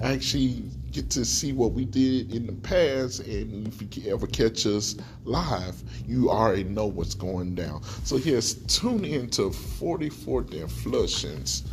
actually 0.00 0.62
get 0.92 1.10
to 1.10 1.24
see 1.26 1.52
what 1.52 1.72
we 1.72 1.84
did 1.84 2.32
in 2.32 2.46
the 2.46 2.52
past. 2.52 3.20
And 3.20 3.68
if 3.68 3.96
you 3.96 4.10
ever 4.10 4.26
catch 4.26 4.64
us 4.64 4.96
live, 5.24 5.82
you 6.06 6.30
already 6.30 6.64
know 6.64 6.86
what's 6.86 7.14
going 7.14 7.54
down. 7.54 7.82
So 8.04 8.16
yes, 8.16 8.54
tune 8.54 9.04
in 9.04 9.28
to 9.30 9.50
44th 9.50 10.52
and 10.52 10.70
Flushings 10.70 11.64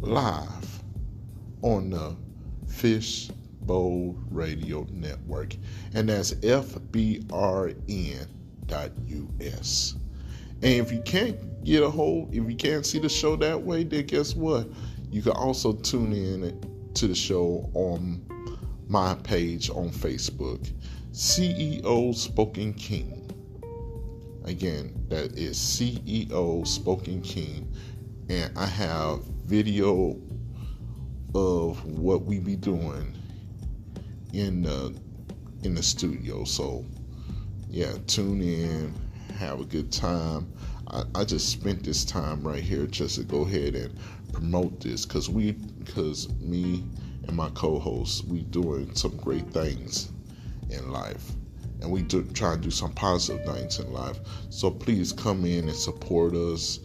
live 0.00 0.77
on 1.62 1.90
the 1.90 2.16
Fishbowl 2.68 4.16
Radio 4.30 4.86
Network, 4.90 5.56
and 5.94 6.08
that's 6.08 6.32
FBRN.us. 6.34 7.14
And 10.60 10.72
if 10.74 10.90
you 10.92 11.00
can't 11.02 11.64
get 11.64 11.82
a 11.82 11.90
hold, 11.90 12.34
if 12.34 12.48
you 12.48 12.56
can't 12.56 12.84
see 12.84 12.98
the 12.98 13.08
show 13.08 13.36
that 13.36 13.62
way, 13.62 13.84
then 13.84 14.06
guess 14.06 14.34
what? 14.34 14.68
You 15.10 15.22
can 15.22 15.32
also 15.32 15.72
tune 15.72 16.12
in 16.12 16.90
to 16.94 17.06
the 17.06 17.14
show 17.14 17.70
on 17.74 18.24
my 18.88 19.14
page 19.16 19.70
on 19.70 19.90
Facebook, 19.90 20.72
CEO 21.12 22.14
Spoken 22.14 22.74
King. 22.74 23.30
Again, 24.44 24.94
that 25.08 25.38
is 25.38 25.58
CEO 25.58 26.66
Spoken 26.66 27.20
King. 27.22 27.72
And 28.28 28.56
I 28.58 28.66
have 28.66 29.22
video 29.44 30.18
of 31.34 31.84
what 31.84 32.22
we 32.24 32.38
be 32.38 32.56
doing 32.56 33.14
in 34.32 34.62
the 34.62 34.94
in 35.62 35.74
the 35.74 35.82
studio. 35.82 36.44
So 36.44 36.84
yeah, 37.68 37.92
tune 38.06 38.40
in, 38.40 38.94
have 39.38 39.60
a 39.60 39.64
good 39.64 39.92
time. 39.92 40.52
I, 40.88 41.02
I 41.14 41.24
just 41.24 41.50
spent 41.50 41.84
this 41.84 42.04
time 42.04 42.42
right 42.42 42.62
here 42.62 42.86
just 42.86 43.16
to 43.16 43.24
go 43.24 43.42
ahead 43.42 43.74
and 43.74 43.98
promote 44.32 44.80
this 44.80 45.04
because 45.04 45.28
we 45.28 45.52
because 45.52 46.28
me 46.40 46.84
and 47.26 47.36
my 47.36 47.48
co-hosts 47.50 48.24
we 48.24 48.42
doing 48.42 48.94
some 48.94 49.16
great 49.16 49.46
things 49.50 50.10
in 50.70 50.90
life 50.90 51.32
and 51.80 51.90
we 51.90 52.02
do 52.02 52.22
try 52.32 52.54
to 52.54 52.60
do 52.60 52.70
some 52.70 52.92
positive 52.92 53.44
things 53.46 53.78
in 53.78 53.92
life 53.92 54.18
so 54.50 54.70
please 54.70 55.12
come 55.12 55.44
in 55.44 55.68
and 55.68 55.76
support 55.76 56.34
us 56.34 56.80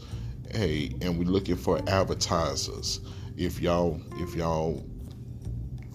hey 0.52 0.92
and 1.02 1.18
we're 1.18 1.26
looking 1.26 1.56
for 1.56 1.82
advertisers 1.90 3.00
if 3.38 3.62
y'all 3.62 4.00
if 4.18 4.36
y'all 4.36 4.86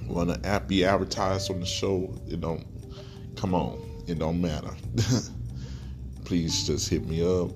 want 0.07 0.43
to 0.43 0.63
be 0.67 0.85
advertised 0.85 1.51
on 1.51 1.61
the 1.61 1.67
show, 1.67 2.15
it 2.27 2.41
don't 2.41 2.67
come 3.37 3.55
on, 3.55 3.81
it 4.07 4.19
don't 4.19 4.41
matter. 4.41 4.75
Please 6.25 6.67
just 6.67 6.89
hit 6.89 7.07
me 7.07 7.23
up 7.23 7.51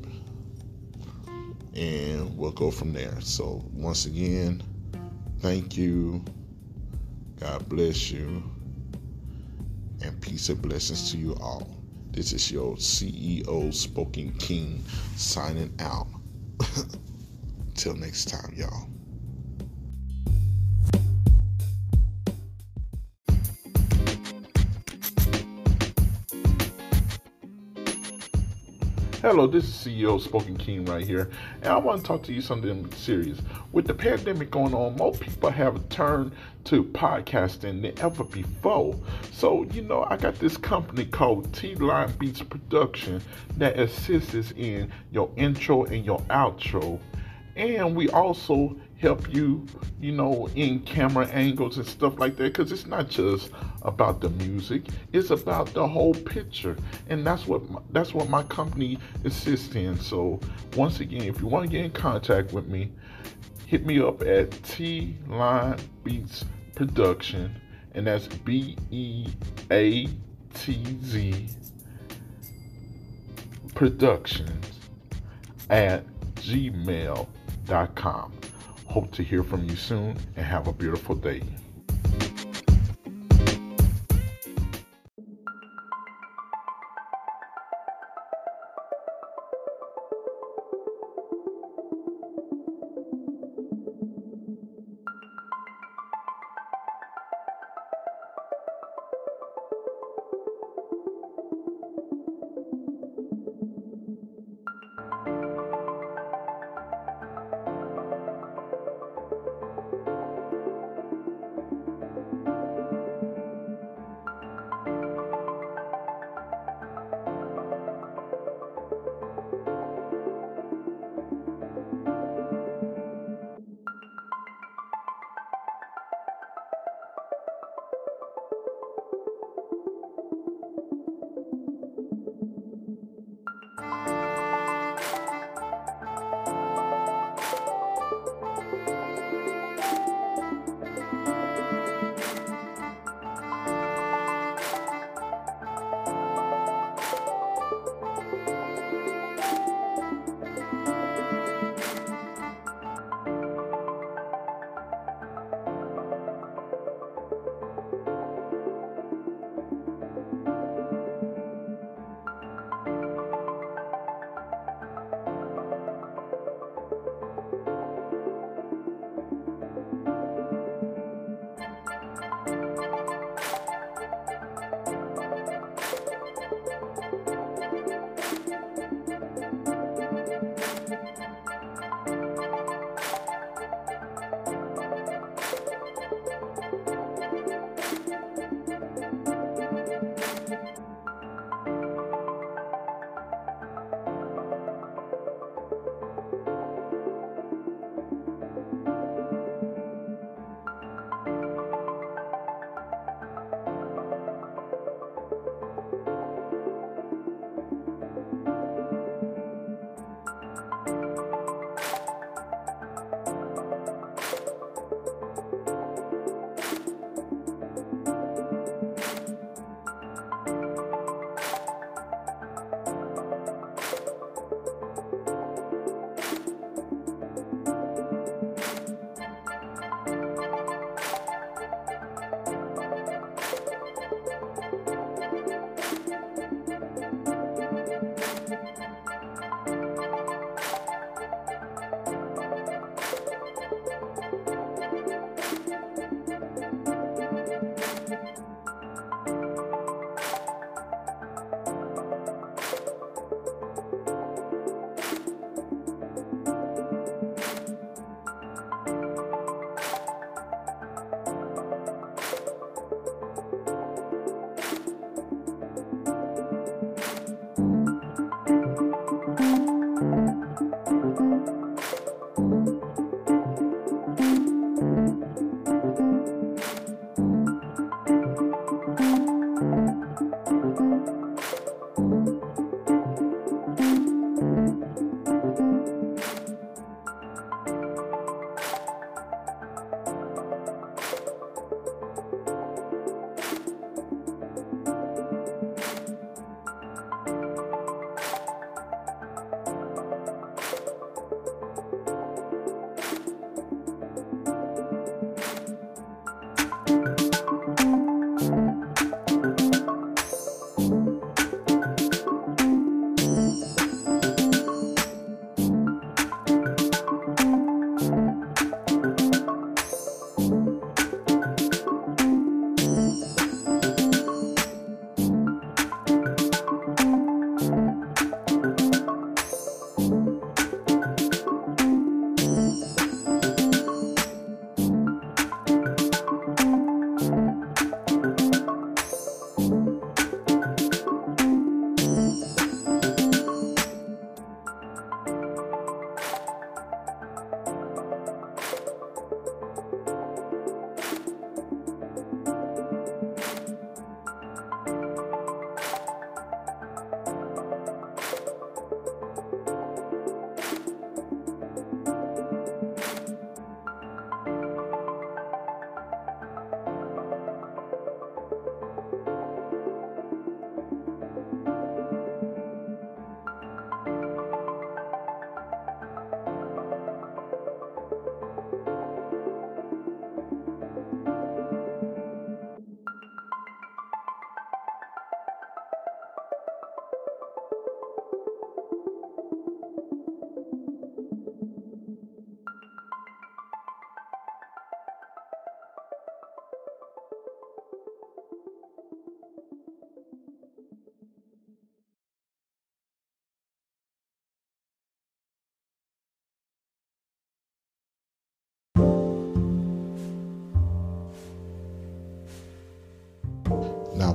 and 1.74 2.36
we'll 2.36 2.52
go 2.52 2.70
from 2.70 2.92
there. 2.92 3.20
So 3.20 3.64
once 3.72 4.06
again, 4.06 4.62
thank 5.40 5.76
you. 5.76 6.24
God 7.40 7.68
bless 7.68 8.10
you. 8.10 8.42
And 10.02 10.20
peace 10.20 10.48
and 10.48 10.60
blessings 10.60 11.10
to 11.12 11.18
you 11.18 11.34
all. 11.40 11.68
This 12.12 12.32
is 12.32 12.50
your 12.50 12.76
CEO 12.76 13.72
Spoken 13.72 14.32
King 14.34 14.84
signing 15.16 15.72
out. 15.80 16.06
Till 17.74 17.94
next 17.94 18.26
time, 18.28 18.52
y'all. 18.54 18.91
Hello, 29.22 29.46
this 29.46 29.62
is 29.62 29.70
CEO 29.70 30.20
Spoken 30.20 30.56
King 30.56 30.84
right 30.84 31.06
here, 31.06 31.30
and 31.60 31.72
I 31.72 31.76
want 31.76 32.00
to 32.00 32.04
talk 32.04 32.24
to 32.24 32.32
you 32.32 32.40
something 32.40 32.90
serious. 32.90 33.38
With 33.70 33.86
the 33.86 33.94
pandemic 33.94 34.50
going 34.50 34.74
on, 34.74 34.96
more 34.96 35.12
people 35.12 35.48
have 35.48 35.88
turned 35.90 36.32
to 36.64 36.82
podcasting 36.82 37.82
than 37.82 37.96
ever 38.00 38.24
before. 38.24 38.98
So, 39.30 39.62
you 39.66 39.82
know, 39.82 40.08
I 40.10 40.16
got 40.16 40.40
this 40.40 40.56
company 40.56 41.04
called 41.04 41.54
T 41.54 41.76
Line 41.76 42.10
Beatz 42.14 42.46
Production 42.50 43.22
that 43.58 43.78
assists 43.78 44.50
in 44.56 44.90
your 45.12 45.30
intro 45.36 45.84
and 45.84 46.04
your 46.04 46.18
outro 46.22 46.98
and 47.56 47.94
we 47.94 48.08
also 48.10 48.76
help 49.02 49.34
you, 49.34 49.66
you 50.00 50.12
know, 50.12 50.48
in 50.54 50.78
camera 50.80 51.26
angles 51.26 51.76
and 51.76 51.86
stuff 51.86 52.18
like 52.20 52.36
that. 52.36 52.44
Because 52.44 52.70
it's 52.70 52.86
not 52.86 53.08
just 53.08 53.50
about 53.82 54.20
the 54.20 54.30
music; 54.30 54.84
it's 55.12 55.30
about 55.30 55.74
the 55.74 55.86
whole 55.86 56.14
picture, 56.14 56.76
and 57.08 57.26
that's 57.26 57.46
what 57.46 57.68
my, 57.68 57.80
that's 57.90 58.14
what 58.14 58.28
my 58.28 58.44
company 58.44 58.98
assists 59.24 59.74
in. 59.74 59.98
So 59.98 60.40
once 60.76 61.00
again, 61.00 61.22
if 61.22 61.40
you 61.40 61.48
want 61.48 61.64
to 61.66 61.70
get 61.70 61.84
in 61.84 61.90
contact 61.90 62.52
with 62.52 62.68
me, 62.68 62.92
hit 63.66 63.84
me 63.84 64.00
up 64.00 64.22
at 64.22 64.50
T 64.62 65.16
Line 65.26 65.78
Beatz 66.04 66.44
Production, 66.76 67.60
and 67.94 68.06
that's 68.06 68.28
B 68.28 68.76
E 68.90 69.26
A 69.70 70.06
T 70.54 70.98
Z 71.02 71.48
Productions 73.74 74.78
at 75.70 76.06
gmail.com. 76.36 78.32
Hope 78.86 79.10
to 79.12 79.22
hear 79.22 79.42
from 79.42 79.64
you 79.64 79.76
soon 79.76 80.16
and 80.36 80.46
have 80.46 80.68
a 80.68 80.72
beautiful 80.72 81.14
day. 81.14 81.42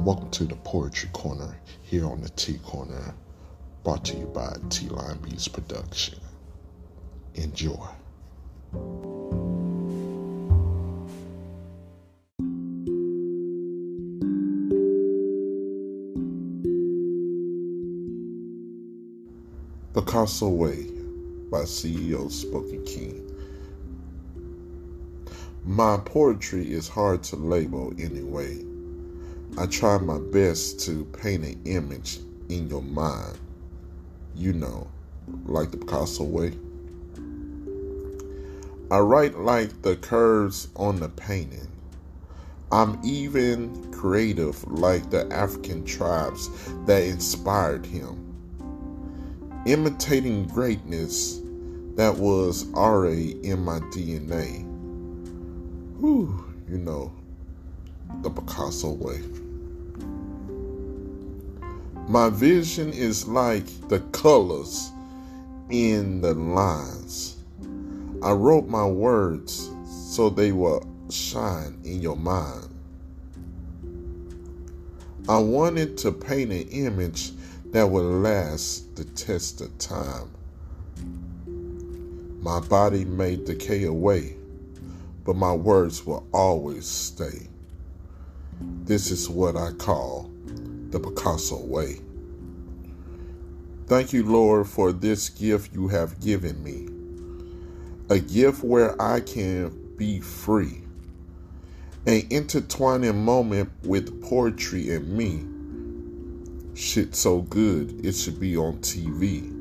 Welcome 0.07 0.29
to 0.29 0.45
the 0.45 0.55
Poetry 0.55 1.09
Corner 1.11 1.59
here 1.83 2.05
on 2.05 2.21
the 2.21 2.29
T 2.29 2.59
Corner, 2.59 3.13
brought 3.83 4.05
to 4.05 4.15
you 4.15 4.27
by 4.27 4.55
T 4.69 4.87
Line 4.87 5.17
Beatz 5.17 5.51
Production. 5.51 6.17
Enjoy. 7.35 7.75
Picasso 19.93 20.47
Way 20.47 20.85
by 21.51 21.63
CEO 21.63 22.31
Spoken 22.31 22.85
King. 22.85 23.29
My 25.65 25.97
poetry 25.97 26.71
is 26.71 26.87
hard 26.87 27.23
to 27.23 27.35
label 27.35 27.93
anyway. 27.99 28.66
I 29.59 29.65
try 29.65 29.97
my 29.97 30.19
best 30.19 30.81
to 30.81 31.03
paint 31.05 31.43
an 31.43 31.59
image 31.65 32.19
in 32.47 32.69
your 32.69 32.83
mind. 32.83 33.39
You 34.35 34.53
know, 34.53 34.87
like 35.45 35.71
the 35.71 35.77
Picasso 35.77 36.23
way. 36.25 36.53
I 38.91 38.99
write 38.99 39.39
like 39.39 39.81
the 39.81 39.95
curves 39.95 40.67
on 40.75 40.99
the 40.99 41.09
painting. 41.09 41.67
I'm 42.71 42.99
even 43.03 43.91
creative 43.91 44.63
like 44.67 45.09
the 45.09 45.27
African 45.33 45.83
tribes 45.85 46.51
that 46.85 47.01
inspired 47.01 47.83
him. 47.83 48.35
Imitating 49.65 50.45
greatness 50.49 51.41
that 51.95 52.15
was 52.15 52.71
already 52.75 53.43
in 53.43 53.65
my 53.65 53.79
DNA. 53.79 54.63
Whew, 55.99 56.45
you 56.69 56.77
know, 56.77 57.11
the 58.21 58.29
Picasso 58.29 58.91
way. 58.91 59.19
My 62.09 62.29
vision 62.29 62.93
is 62.93 63.27
like 63.27 63.65
the 63.89 63.99
colors 64.13 64.93
in 65.69 66.21
the 66.21 66.33
lines. 66.33 67.35
I 68.23 68.31
wrote 68.31 68.69
my 68.69 68.85
words 68.85 69.69
so 69.85 70.29
they 70.29 70.53
will 70.53 70.87
shine 71.09 71.77
in 71.83 72.01
your 72.01 72.15
mind. 72.15 72.69
I 75.27 75.37
wanted 75.39 75.97
to 75.97 76.13
paint 76.13 76.53
an 76.53 76.69
image 76.69 77.33
that 77.73 77.89
would 77.89 78.23
last 78.23 78.95
the 78.95 79.03
test 79.03 79.59
of 79.59 79.77
time. 79.77 80.31
My 82.41 82.61
body 82.61 83.03
may 83.03 83.35
decay 83.35 83.83
away, 83.83 84.37
but 85.25 85.35
my 85.35 85.51
words 85.51 86.05
will 86.05 86.25
always 86.31 86.87
stay. 86.87 87.49
This 88.61 89.11
is 89.11 89.27
what 89.27 89.57
I 89.57 89.73
call 89.73 90.31
the 90.91 90.99
Picasso 90.99 91.63
way. 91.65 92.01
Thank 93.88 94.11
you, 94.11 94.23
Lord, 94.23 94.67
for 94.67 94.91
this 94.91 95.29
gift 95.29 95.73
you 95.73 95.88
have 95.88 96.19
given 96.19 96.61
me. 96.63 96.89
A 98.09 98.19
gift 98.19 98.63
where 98.63 99.01
I 99.01 99.21
can 99.21 99.95
be 99.97 100.19
free. 100.19 100.83
An 102.05 102.23
intertwining 102.29 103.23
moment 103.23 103.69
with 103.83 104.21
poetry 104.21 104.93
and 104.93 105.09
me. 105.09 105.45
Shit 106.75 107.15
so 107.15 107.41
good, 107.41 108.05
it 108.05 108.13
should 108.13 108.39
be 108.39 108.55
on 108.55 108.77
TV. 108.79 109.53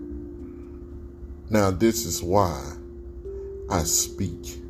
Now, 1.49 1.71
this 1.71 2.05
is 2.05 2.23
why 2.23 2.75
I 3.71 3.85
speak. 3.85 4.61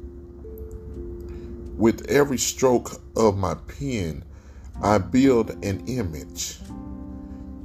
With 1.77 2.11
every 2.11 2.39
stroke 2.39 3.01
of 3.17 3.37
my 3.37 3.55
pen, 3.55 4.23
I 4.83 4.99
build 4.99 5.51
an 5.65 5.87
image. 5.87 6.59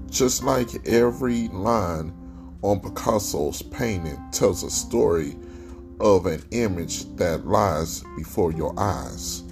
Just 0.09 0.43
like 0.43 0.87
every 0.87 1.49
line 1.49 2.13
on 2.61 2.79
Picasso's 2.79 3.61
painting 3.61 4.17
tells 4.31 4.63
a 4.63 4.69
story 4.69 5.35
of 5.99 6.25
an 6.25 6.43
image 6.51 7.15
that 7.15 7.45
lies 7.45 8.03
before 8.17 8.51
your 8.51 8.73
eyes. 8.79 9.43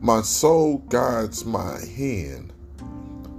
My 0.00 0.22
soul 0.22 0.78
guides 0.88 1.44
my 1.44 1.78
hand 1.96 2.52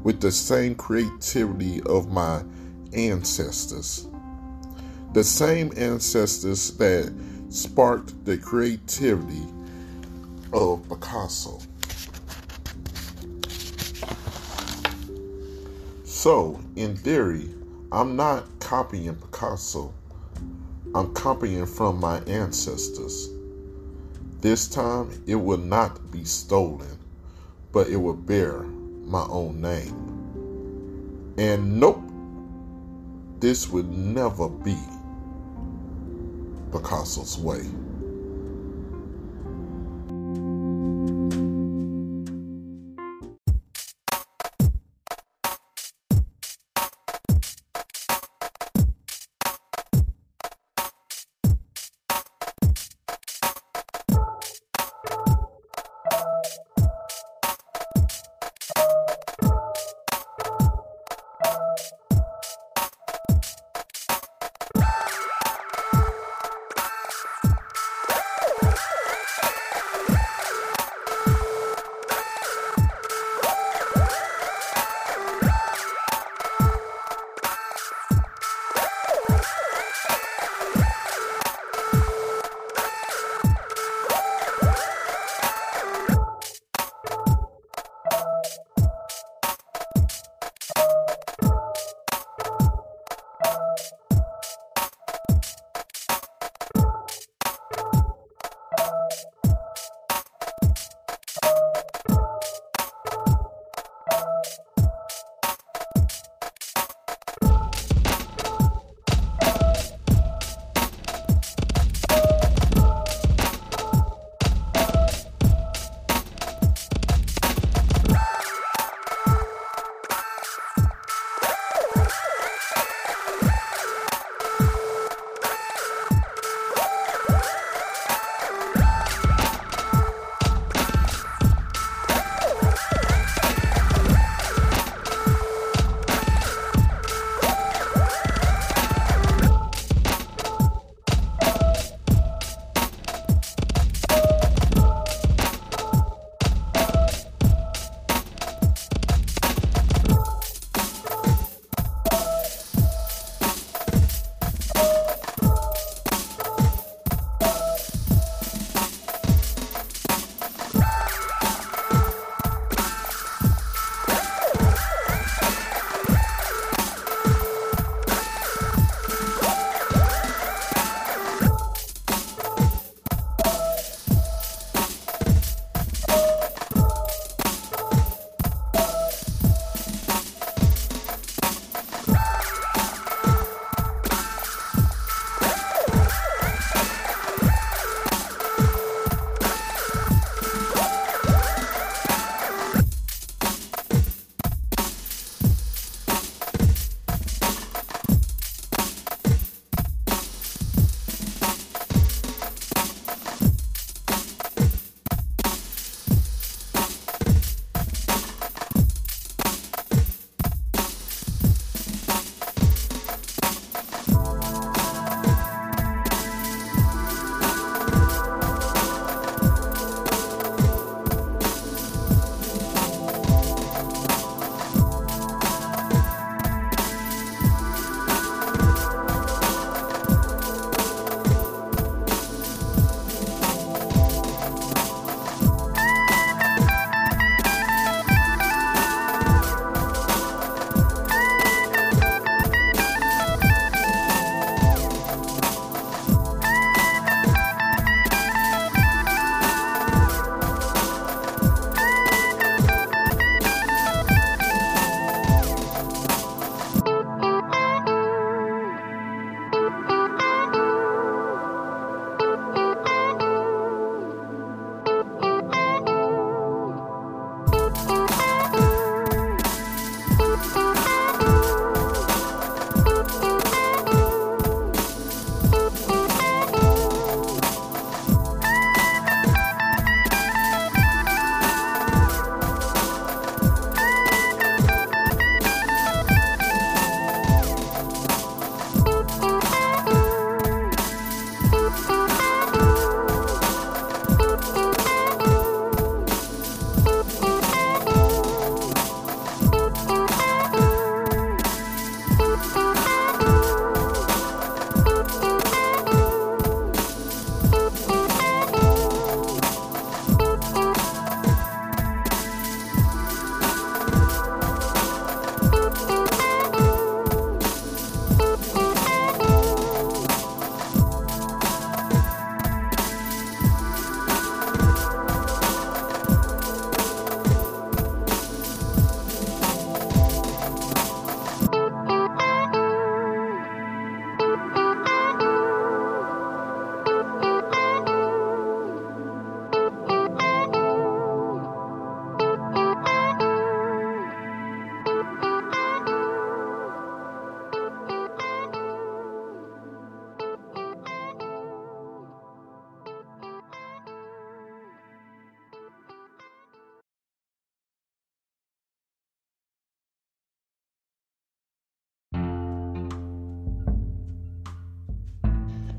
with 0.04 0.20
the 0.22 0.32
same 0.32 0.76
creativity 0.76 1.82
of 1.84 2.12
my 2.12 2.44
ancestors. 2.94 4.08
The 5.14 5.24
same 5.24 5.72
ancestors 5.78 6.72
that 6.78 7.14
sparked 7.50 8.26
the 8.26 8.38
creativity 8.38 9.46
of 10.52 10.88
Picasso. 10.90 11.60
So, 16.28 16.60
in 16.76 16.98
theory, 16.98 17.48
I'm 17.90 18.18
not 18.18 18.60
copying 18.60 19.16
Picasso. 19.16 19.94
I'm 20.94 21.14
copying 21.14 21.66
from 21.66 22.02
my 22.02 22.20
ancestors. 22.26 23.30
This 24.42 24.68
time, 24.68 25.10
it 25.26 25.36
will 25.36 25.58
not 25.58 26.12
be 26.12 26.26
stolen, 26.26 27.00
but 27.72 27.88
it 27.88 27.96
will 27.96 28.14
bear 28.14 28.64
my 29.06 29.26
own 29.30 29.62
name. 29.62 31.36
And 31.38 31.80
nope, 31.80 32.04
this 33.40 33.70
would 33.70 33.90
never 33.90 34.50
be 34.50 34.78
Picasso's 36.74 37.38
way. 37.38 37.62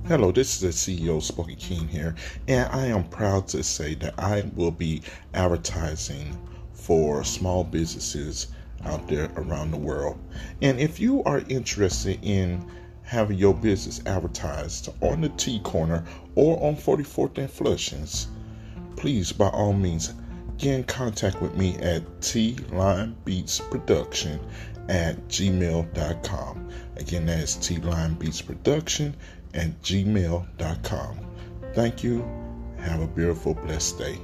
Hello, 0.09 0.33
this 0.33 0.55
is 0.55 0.61
the 0.87 0.97
CEO 1.03 1.21
Spoken 1.21 1.57
King 1.57 1.87
here, 1.87 2.15
and 2.49 2.67
I 2.73 2.87
am 2.87 3.05
proud 3.11 3.47
to 3.49 3.63
say 3.63 3.95
that 3.97 4.15
I 4.19 4.51
will 4.57 4.71
be 4.71 5.03
advertising 5.35 6.35
for 6.73 7.23
small 7.25 7.63
businesses 7.63 8.47
out 8.87 9.07
there 9.07 9.31
around 9.37 9.71
the 9.71 9.77
world. 9.77 10.19
And 10.63 10.81
if 10.81 10.99
you 10.99 11.23
are 11.25 11.43
interested 11.51 12.19
in 12.23 12.67
having 13.03 13.37
your 13.37 13.53
business 13.53 14.01
advertised 14.07 14.89
on 15.03 15.21
the 15.21 15.29
T 15.29 15.61
Corner 15.61 16.07
or 16.37 16.57
on 16.67 16.75
44th 16.75 17.37
and 17.37 17.51
Flushings, 17.51 18.29
please 18.97 19.31
by 19.31 19.49
all 19.49 19.75
means 19.75 20.15
get 20.57 20.75
in 20.75 20.85
contact 20.85 21.43
with 21.43 21.55
me 21.55 21.77
at 21.83 22.23
T 22.23 22.57
Line 22.73 23.15
Beatz 23.27 23.61
Production 23.71 24.41
at 24.89 25.29
gmail.com. 25.29 26.69
Again, 26.97 27.27
that 27.27 27.41
is 27.41 27.57
T 27.57 27.77
Line 27.77 28.17
Beatz 28.17 28.45
Production 28.45 29.15
at 29.55 29.80
gmail.com. 29.82 31.18
Thank 31.74 32.03
you. 32.03 32.24
Have 32.78 33.01
a 33.01 33.07
beautiful, 33.07 33.55
blessed 33.55 33.99
day. 33.99 34.18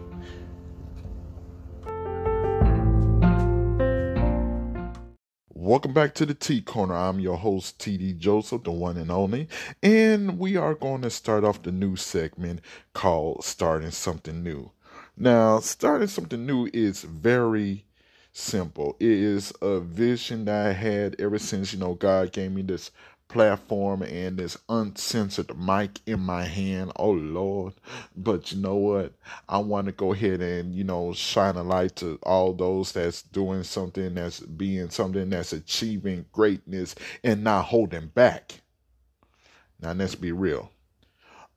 Welcome 5.48 5.94
back 5.94 6.14
to 6.16 6.26
the 6.26 6.34
T 6.34 6.60
Corner. 6.60 6.94
I'm 6.94 7.20
your 7.20 7.38
host, 7.38 7.78
TD 7.78 8.18
Joseph, 8.18 8.64
the 8.64 8.70
one 8.70 8.98
and 8.98 9.10
only. 9.10 9.48
And 9.82 10.38
we 10.38 10.56
are 10.56 10.74
going 10.74 11.00
to 11.02 11.10
start 11.10 11.42
off 11.42 11.62
the 11.62 11.72
new 11.72 11.96
segment 11.96 12.60
called 12.92 13.44
Starting 13.44 13.90
Something 13.90 14.42
New. 14.42 14.72
Now, 15.16 15.60
starting 15.60 16.08
something 16.08 16.44
new 16.44 16.68
is 16.74 17.02
very 17.02 17.86
simple. 18.32 18.96
It 19.00 19.08
is 19.08 19.54
a 19.62 19.80
vision 19.80 20.44
that 20.44 20.66
I 20.66 20.72
had 20.72 21.16
ever 21.18 21.38
since, 21.38 21.72
you 21.72 21.78
know, 21.78 21.94
God 21.94 22.32
gave 22.32 22.52
me 22.52 22.62
this 22.62 22.90
platform 23.34 24.02
and 24.04 24.38
this 24.38 24.56
uncensored 24.68 25.58
mic 25.58 26.00
in 26.06 26.20
my 26.20 26.44
hand. 26.44 26.92
Oh 26.94 27.10
Lord. 27.10 27.74
But 28.16 28.52
you 28.52 28.62
know 28.62 28.76
what? 28.76 29.12
I 29.48 29.58
want 29.58 29.86
to 29.86 29.92
go 29.92 30.12
ahead 30.12 30.40
and, 30.40 30.72
you 30.72 30.84
know, 30.84 31.12
shine 31.12 31.56
a 31.56 31.64
light 31.64 31.96
to 31.96 32.20
all 32.22 32.52
those 32.54 32.92
that's 32.92 33.22
doing 33.22 33.64
something 33.64 34.14
that's 34.14 34.38
being 34.38 34.88
something 34.88 35.30
that's 35.30 35.52
achieving 35.52 36.26
greatness 36.32 36.94
and 37.24 37.42
not 37.42 37.64
holding 37.64 38.06
back. 38.06 38.60
Now 39.80 39.92
let's 39.94 40.14
be 40.14 40.30
real. 40.30 40.70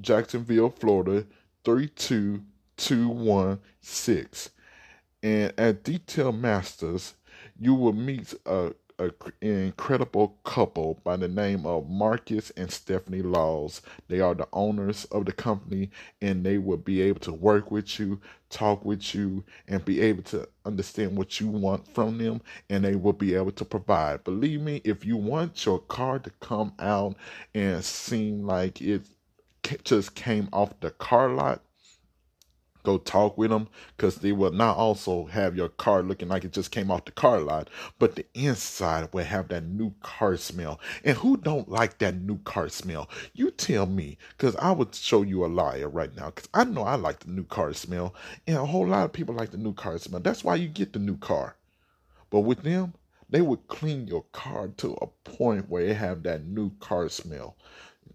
Jacksonville, 0.00 0.70
Florida 0.70 1.26
32216. 1.64 4.52
And 5.24 5.54
at 5.56 5.84
Detail 5.84 6.32
Masters, 6.32 7.14
you 7.58 7.74
will 7.74 7.92
meet 7.92 8.34
a 8.46 8.72
an 8.98 9.12
incredible 9.40 10.38
couple 10.44 11.00
by 11.04 11.16
the 11.16 11.28
name 11.28 11.66
of 11.66 11.88
Marcus 11.88 12.50
and 12.56 12.70
Stephanie 12.70 13.22
Laws. 13.22 13.82
They 14.08 14.20
are 14.20 14.34
the 14.34 14.48
owners 14.52 15.04
of 15.06 15.24
the 15.26 15.32
company 15.32 15.90
and 16.20 16.44
they 16.44 16.58
will 16.58 16.76
be 16.76 17.00
able 17.02 17.20
to 17.20 17.32
work 17.32 17.70
with 17.70 17.98
you, 17.98 18.20
talk 18.50 18.84
with 18.84 19.14
you, 19.14 19.44
and 19.68 19.84
be 19.84 20.00
able 20.00 20.22
to 20.24 20.48
understand 20.64 21.16
what 21.16 21.40
you 21.40 21.48
want 21.48 21.86
from 21.94 22.18
them 22.18 22.40
and 22.70 22.84
they 22.84 22.96
will 22.96 23.12
be 23.12 23.34
able 23.34 23.52
to 23.52 23.64
provide. 23.64 24.24
Believe 24.24 24.60
me, 24.60 24.80
if 24.84 25.04
you 25.04 25.16
want 25.16 25.64
your 25.64 25.78
car 25.78 26.18
to 26.18 26.30
come 26.40 26.72
out 26.78 27.16
and 27.54 27.84
seem 27.84 28.46
like 28.46 28.80
it 28.80 29.02
just 29.84 30.14
came 30.14 30.48
off 30.52 30.78
the 30.80 30.90
car 30.90 31.28
lot, 31.30 31.62
go 32.82 32.98
talk 32.98 33.38
with 33.38 33.50
them 33.50 33.68
because 33.96 34.16
they 34.16 34.32
will 34.32 34.52
not 34.52 34.76
also 34.76 35.26
have 35.26 35.56
your 35.56 35.68
car 35.68 36.02
looking 36.02 36.28
like 36.28 36.44
it 36.44 36.52
just 36.52 36.70
came 36.70 36.90
off 36.90 37.04
the 37.04 37.12
car 37.12 37.40
lot, 37.40 37.68
but 37.98 38.16
the 38.16 38.26
inside 38.34 39.08
will 39.12 39.24
have 39.24 39.48
that 39.48 39.64
new 39.64 39.94
car 40.02 40.36
smell. 40.36 40.80
And 41.04 41.16
who 41.16 41.36
don't 41.36 41.68
like 41.68 41.98
that 41.98 42.16
new 42.16 42.38
car 42.38 42.68
smell? 42.68 43.08
You 43.34 43.50
tell 43.50 43.86
me 43.86 44.18
because 44.36 44.56
I 44.56 44.72
would 44.72 44.94
show 44.94 45.22
you 45.22 45.44
a 45.44 45.46
liar 45.46 45.88
right 45.88 46.14
now 46.16 46.26
because 46.26 46.48
I 46.54 46.64
know 46.64 46.82
I 46.82 46.96
like 46.96 47.20
the 47.20 47.30
new 47.30 47.44
car 47.44 47.72
smell, 47.72 48.14
and 48.46 48.56
a 48.56 48.66
whole 48.66 48.86
lot 48.86 49.04
of 49.04 49.12
people 49.12 49.34
like 49.34 49.50
the 49.50 49.58
new 49.58 49.74
car 49.74 49.98
smell. 49.98 50.20
That's 50.20 50.44
why 50.44 50.56
you 50.56 50.68
get 50.68 50.92
the 50.92 50.98
new 50.98 51.16
car. 51.16 51.56
But 52.30 52.40
with 52.40 52.62
them, 52.62 52.94
they 53.28 53.40
would 53.40 53.66
clean 53.68 54.08
your 54.08 54.24
car 54.32 54.68
to 54.68 54.92
a 55.00 55.06
point 55.06 55.68
where 55.70 55.84
it 55.84 55.96
have 55.96 56.22
that 56.24 56.44
new 56.44 56.70
car 56.80 57.08
smell. 57.08 57.56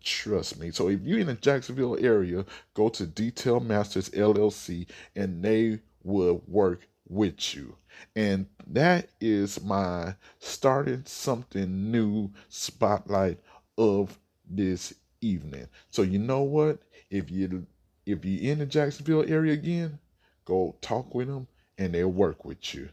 Trust 0.04 0.60
me. 0.60 0.72
So 0.72 0.89
if 0.89 1.02
you're 1.02 1.20
in 1.20 1.28
the 1.28 1.34
Jacksonville 1.36 1.98
area, 2.00 2.45
go 2.74 2.89
to 2.89 3.06
Detail 3.06 3.60
Masters 3.60 4.10
LLC 4.10 4.88
and 5.16 5.43
they 5.43 5.80
will 6.04 6.41
work 6.48 6.82
with 7.08 7.56
you. 7.56 7.76
And 8.16 8.48
that 8.68 9.10
is 9.20 9.62
my 9.64 10.16
starting 10.39 11.04
something 11.06 11.91
new 11.91 12.32
spotlight 12.50 13.39
of 13.78 14.18
this 14.50 14.93
evening. 15.22 15.68
So 15.89 16.02
you 16.04 16.20
know 16.20 16.41
what? 16.41 16.80
If 17.10 17.32
you 17.32 17.66
if 18.06 18.24
you're 18.24 18.52
in 18.52 18.60
the 18.60 18.66
Jacksonville 18.66 19.26
area 19.28 19.54
again, 19.54 20.00
go 20.45 20.76
talk 20.82 21.14
with 21.14 21.28
them 21.28 21.48
and 21.78 21.93
they'll 21.93 22.08
work 22.08 22.45
with 22.45 22.74
you. 22.74 22.89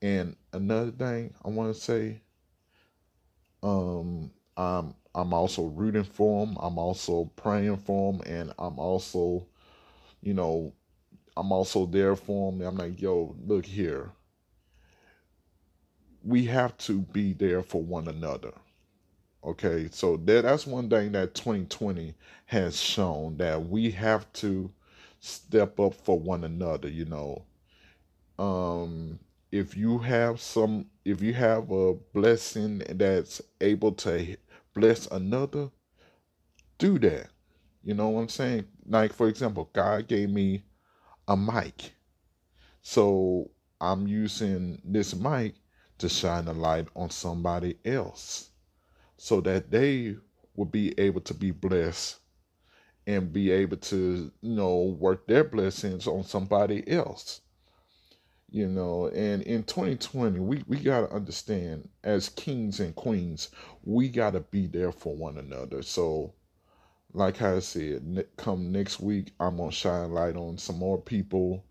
And 0.00 0.36
another 0.52 0.90
thing 0.92 1.34
I 1.44 1.48
want 1.48 1.74
to 1.74 1.80
say, 1.80 2.20
um, 3.62 4.30
I'm 4.56 4.94
I'm 5.14 5.32
also 5.34 5.64
rooting 5.64 6.04
for 6.04 6.46
them. 6.46 6.56
I'm 6.60 6.78
also 6.78 7.26
praying 7.36 7.78
for 7.78 8.12
them, 8.12 8.22
and 8.26 8.52
I'm 8.58 8.78
also, 8.78 9.46
you 10.22 10.34
know, 10.34 10.72
I'm 11.36 11.52
also 11.52 11.86
there 11.86 12.16
for 12.16 12.52
them. 12.52 12.62
I'm 12.62 12.76
like, 12.76 13.00
yo, 13.00 13.36
look 13.46 13.66
here. 13.66 14.12
We 16.24 16.46
have 16.46 16.76
to 16.78 17.00
be 17.00 17.32
there 17.32 17.62
for 17.62 17.82
one 17.82 18.08
another. 18.08 18.52
Okay, 19.44 19.88
so 19.90 20.16
that, 20.18 20.42
that's 20.44 20.66
one 20.66 20.88
thing 20.88 21.12
that 21.12 21.34
2020 21.34 22.14
has 22.46 22.80
shown 22.80 23.36
that 23.38 23.68
we 23.68 23.90
have 23.90 24.32
to 24.34 24.70
step 25.18 25.80
up 25.80 25.94
for 25.94 26.18
one 26.18 26.44
another. 26.44 26.88
You 26.88 27.06
know, 27.06 27.44
um, 28.38 29.18
if 29.50 29.76
you 29.76 29.98
have 29.98 30.40
some, 30.40 30.86
if 31.04 31.20
you 31.20 31.34
have 31.34 31.70
a 31.70 31.94
blessing 32.14 32.82
that's 32.90 33.42
able 33.60 33.92
to 33.92 34.36
bless 34.74 35.06
another, 35.06 35.70
do 36.78 36.98
that. 37.00 37.28
You 37.82 37.94
know 37.94 38.08
what 38.08 38.22
I'm 38.22 38.28
saying? 38.28 38.66
Like, 38.86 39.12
for 39.12 39.28
example, 39.28 39.70
God 39.72 40.08
gave 40.08 40.30
me 40.30 40.62
a 41.28 41.36
mic. 41.36 41.92
So 42.82 43.50
I'm 43.80 44.06
using 44.06 44.80
this 44.84 45.14
mic 45.14 45.54
to 45.98 46.08
shine 46.08 46.48
a 46.48 46.52
light 46.52 46.88
on 46.96 47.10
somebody 47.10 47.76
else 47.84 48.50
so 49.16 49.40
that 49.42 49.70
they 49.70 50.16
will 50.56 50.66
be 50.66 50.98
able 50.98 51.20
to 51.22 51.34
be 51.34 51.50
blessed 51.50 52.18
and 53.06 53.32
be 53.32 53.50
able 53.50 53.76
to, 53.76 54.30
you 54.40 54.54
know, 54.54 54.96
work 54.98 55.26
their 55.26 55.44
blessings 55.44 56.06
on 56.06 56.22
somebody 56.22 56.88
else 56.88 57.40
you 58.52 58.68
know 58.68 59.08
and 59.08 59.42
in 59.42 59.62
2020 59.64 60.38
we, 60.38 60.62
we 60.68 60.76
got 60.78 61.08
to 61.08 61.14
understand 61.14 61.88
as 62.04 62.28
kings 62.28 62.80
and 62.80 62.94
queens 62.94 63.48
we 63.82 64.08
got 64.08 64.32
to 64.32 64.40
be 64.40 64.66
there 64.66 64.92
for 64.92 65.16
one 65.16 65.38
another. 65.38 65.82
So 65.82 66.34
like 67.14 67.42
i 67.42 67.58
said 67.58 68.26
come 68.36 68.72
next 68.72 69.00
week 69.00 69.32
i'm 69.38 69.58
gonna 69.58 69.70
shine 69.70 70.12
light 70.12 70.36
on 70.36 70.56
some 70.56 70.78
more 70.78 70.98
people 71.00 71.64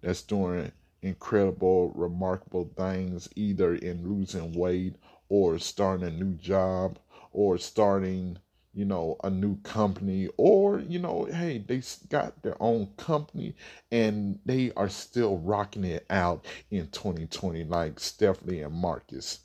that's 0.00 0.22
doing 0.22 0.70
incredible 1.02 1.90
remarkable 1.94 2.70
things 2.76 3.28
either 3.34 3.74
in 3.76 4.08
losing 4.08 4.52
weight 4.52 4.94
or 5.28 5.58
starting 5.58 6.06
a 6.06 6.10
new 6.10 6.34
job 6.34 6.98
or 7.32 7.58
starting 7.58 8.38
you 8.74 8.84
know, 8.84 9.16
a 9.24 9.30
new 9.30 9.56
company, 9.62 10.28
or, 10.36 10.80
you 10.80 10.98
know, 10.98 11.26
hey, 11.26 11.58
they 11.58 11.82
got 12.08 12.42
their 12.42 12.60
own 12.60 12.88
company 12.96 13.54
and 13.92 14.38
they 14.44 14.72
are 14.76 14.88
still 14.88 15.38
rocking 15.38 15.84
it 15.84 16.04
out 16.10 16.44
in 16.70 16.88
2020, 16.88 17.64
like 17.64 18.00
Stephanie 18.00 18.62
and 18.62 18.74
Marcus. 18.74 19.40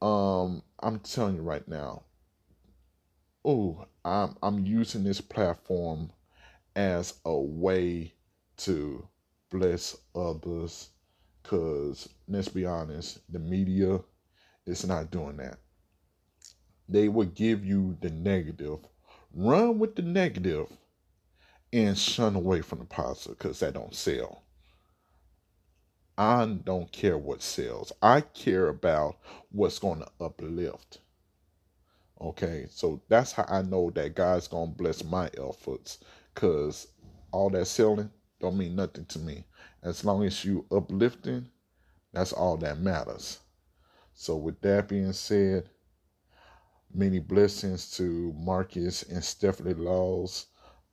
Um, 0.00 0.62
I'm 0.80 1.00
telling 1.00 1.36
you 1.36 1.42
right 1.42 1.66
now, 1.68 2.04
oh, 3.44 3.86
I'm 4.04 4.36
I'm 4.42 4.64
using 4.64 5.04
this 5.04 5.20
platform 5.20 6.10
as 6.76 7.14
a 7.24 7.36
way 7.38 8.14
to 8.58 9.06
bless 9.50 9.96
others. 10.14 10.90
Cause 11.42 12.08
let's 12.28 12.48
be 12.48 12.66
honest, 12.66 13.20
the 13.32 13.38
media 13.38 14.00
is 14.66 14.86
not 14.86 15.10
doing 15.10 15.36
that 15.38 15.58
they 16.90 17.08
will 17.08 17.26
give 17.26 17.64
you 17.64 17.96
the 18.00 18.10
negative. 18.10 18.78
Run 19.32 19.78
with 19.78 19.96
the 19.96 20.02
negative 20.02 20.66
and 21.72 21.96
shun 21.96 22.34
away 22.34 22.60
from 22.62 22.80
the 22.80 22.84
positive 22.84 23.38
because 23.38 23.60
that 23.60 23.74
don't 23.74 23.94
sell. 23.94 24.42
I 26.18 26.44
don't 26.44 26.90
care 26.92 27.16
what 27.16 27.42
sells. 27.42 27.92
I 28.02 28.20
care 28.20 28.68
about 28.68 29.16
what's 29.50 29.78
going 29.78 30.00
to 30.00 30.08
uplift. 30.20 30.98
Okay, 32.20 32.66
so 32.68 33.00
that's 33.08 33.32
how 33.32 33.46
I 33.48 33.62
know 33.62 33.90
that 33.94 34.14
God's 34.14 34.46
gonna 34.46 34.70
bless 34.70 35.02
my 35.02 35.30
efforts, 35.38 35.98
cause 36.34 36.88
all 37.32 37.48
that 37.50 37.66
selling 37.66 38.10
don't 38.40 38.58
mean 38.58 38.76
nothing 38.76 39.06
to 39.06 39.18
me. 39.18 39.44
As 39.82 40.04
long 40.04 40.24
as 40.24 40.44
you 40.44 40.66
uplifting, 40.70 41.48
that's 42.12 42.32
all 42.34 42.58
that 42.58 42.78
matters. 42.78 43.38
So 44.12 44.36
with 44.36 44.60
that 44.60 44.88
being 44.88 45.14
said, 45.14 45.70
many 46.92 47.18
blessings 47.18 47.90
to 47.96 48.34
Marcus 48.36 49.02
and 49.04 49.22
Stephanie 49.22 49.74
Laws. 49.74 50.46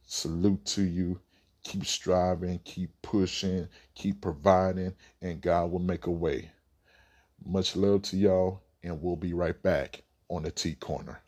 Salute 0.06 0.64
to 0.66 0.84
you. 0.84 1.20
Keep 1.64 1.86
striving, 1.86 2.60
keep 2.64 2.92
pushing, 3.02 3.68
keep 3.96 4.22
providing, 4.22 4.94
and 5.22 5.42
God 5.42 5.72
will 5.72 5.80
make 5.80 6.06
a 6.06 6.12
way. 6.12 6.52
Much 7.46 7.76
love 7.76 8.04
to 8.04 8.18
y'all, 8.18 8.62
and 8.84 9.02
we'll 9.02 9.16
be 9.18 9.34
right 9.34 9.62
back 9.62 10.04
on 10.30 10.44
the 10.44 10.52
T 10.52 10.76
Corner. 10.76 11.20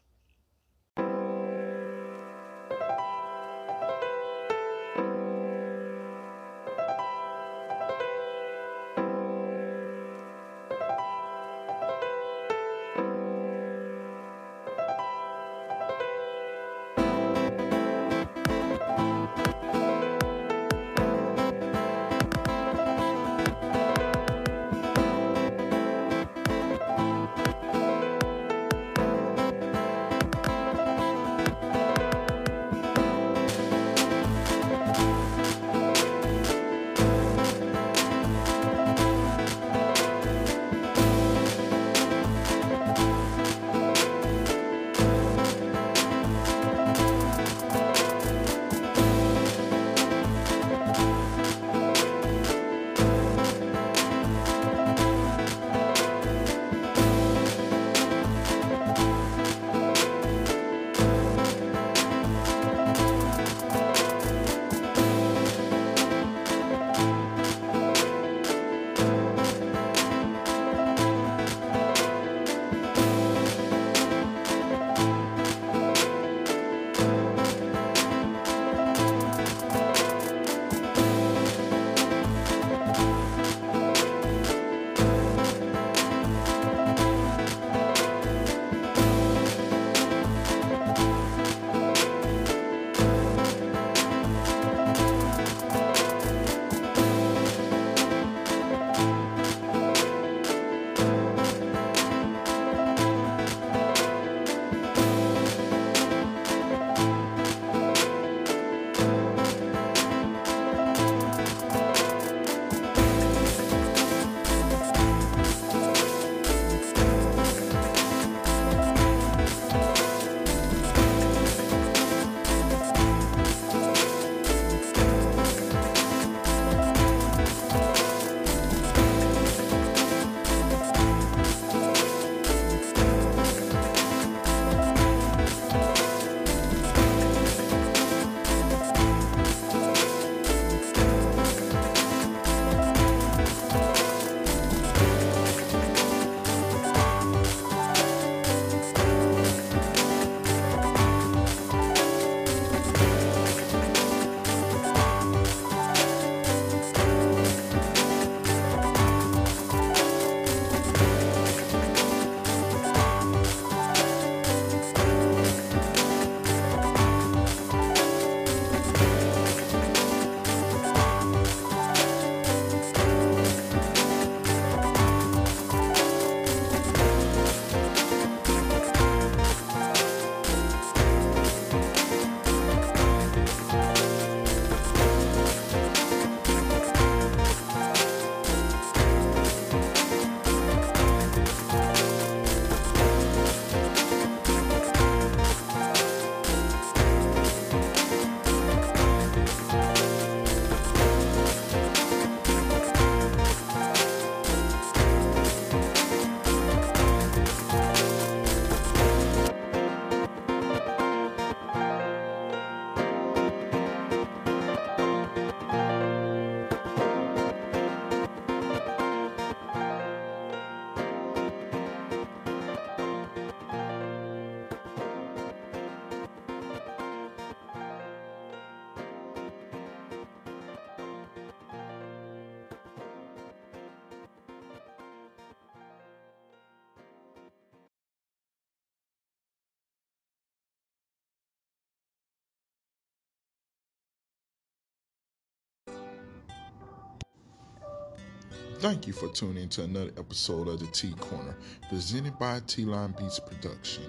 Thank 248.79 249.07
you 249.07 249.13
for 249.13 249.27
tuning 249.27 249.63
in 249.63 249.69
to 249.69 249.83
another 249.83 250.11
episode 250.17 250.69
of 250.69 250.79
the 250.79 250.87
T 250.87 251.11
Corner, 251.19 251.57
presented 251.89 252.39
by 252.39 252.61
T 252.65 252.85
Line 252.85 253.13
Beatz 253.13 253.45
Production. 253.45 254.03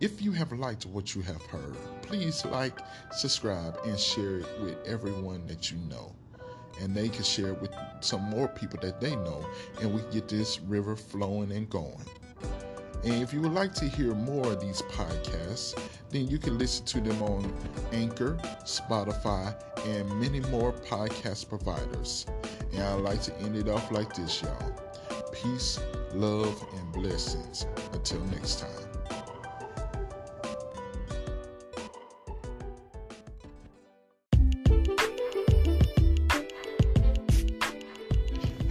If 0.00 0.20
you 0.20 0.32
have 0.32 0.50
liked 0.52 0.86
what 0.86 1.14
you 1.14 1.22
have 1.22 1.40
heard, 1.42 1.76
please 2.02 2.44
like, 2.44 2.80
subscribe, 3.12 3.78
and 3.84 3.96
share 3.98 4.38
it 4.38 4.46
with 4.60 4.76
everyone 4.86 5.46
that 5.46 5.70
you 5.70 5.78
know. 5.88 6.14
and 6.80 6.94
they 6.94 7.08
can 7.08 7.22
share 7.22 7.48
it 7.48 7.60
with 7.60 7.72
some 8.00 8.22
more 8.22 8.48
people 8.48 8.78
that 8.80 9.00
they 9.00 9.14
know, 9.16 9.46
and 9.80 9.92
we 9.92 10.02
get 10.12 10.28
this 10.28 10.60
river 10.60 10.96
flowing 10.96 11.52
and 11.52 11.68
going. 11.70 12.04
And 13.04 13.22
if 13.22 13.32
you 13.32 13.40
would 13.40 13.52
like 13.52 13.74
to 13.74 13.84
hear 13.84 14.14
more 14.14 14.52
of 14.52 14.60
these 14.60 14.80
podcasts, 14.82 15.78
then 16.10 16.28
you 16.28 16.38
can 16.38 16.56
listen 16.56 16.84
to 16.86 17.00
them 17.00 17.20
on 17.22 17.52
Anchor, 17.92 18.38
Spotify, 18.64 19.54
and 19.86 20.08
many 20.20 20.40
more 20.50 20.72
podcast 20.72 21.48
providers. 21.48 22.26
And 22.72 22.82
I'd 22.82 23.00
like 23.00 23.22
to 23.22 23.36
end 23.38 23.56
it 23.56 23.68
off 23.68 23.90
like 23.90 24.14
this, 24.14 24.42
y'all. 24.42 24.72
Peace, 25.32 25.78
love, 26.14 26.64
and 26.74 26.92
blessings. 26.92 27.66
Until 27.92 28.20
next 28.26 28.60
time. 28.60 28.92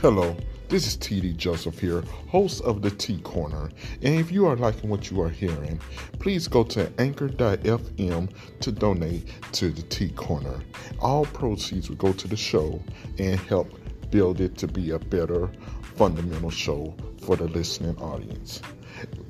Hello, 0.02 0.36
this 0.68 0.88
is 0.88 0.98
TD 0.98 1.38
Joseph 1.38 1.80
here, 1.80 2.02
host 2.28 2.64
of 2.64 2.82
the 2.82 2.90
T 2.90 3.20
Corner. 3.20 3.70
And 4.02 4.20
if 4.20 4.32
you 4.32 4.48
are 4.48 4.56
liking 4.56 4.90
what 4.90 5.12
you 5.12 5.22
are 5.22 5.30
hearing, 5.30 5.80
please 6.18 6.48
go 6.48 6.64
to 6.64 6.92
anchor.fm 6.98 8.30
to 8.62 8.72
donate 8.72 9.28
to 9.52 9.70
the 9.70 9.84
T 9.84 10.10
Corner. 10.10 10.60
All 11.00 11.26
proceeds 11.26 11.88
will 11.88 11.98
go 11.98 12.14
to 12.14 12.28
the 12.28 12.36
show 12.36 12.82
and 13.20 13.40
help 13.42 13.70
build 14.12 14.42
it 14.42 14.58
to 14.58 14.68
be 14.68 14.92
a 14.92 15.00
better 15.00 15.50
fundamental 15.96 16.50
show 16.50 16.96
for 17.22 17.36
the 17.36 17.48
listening 17.48 17.98
audience. 17.98 18.62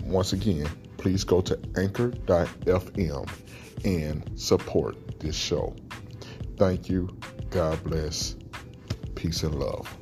Once 0.04 0.34
again, 0.34 0.68
please 0.98 1.24
go 1.24 1.42
to 1.42 1.60
anchor.fm 1.78 3.30
and 3.86 4.40
support 4.40 5.20
this 5.20 5.36
show. 5.36 5.76
Thank 6.58 6.90
you. 6.90 7.16
God 7.50 7.84
bless. 7.84 8.36
Peace 9.16 9.44
and 9.44 9.56
love. 9.56 10.01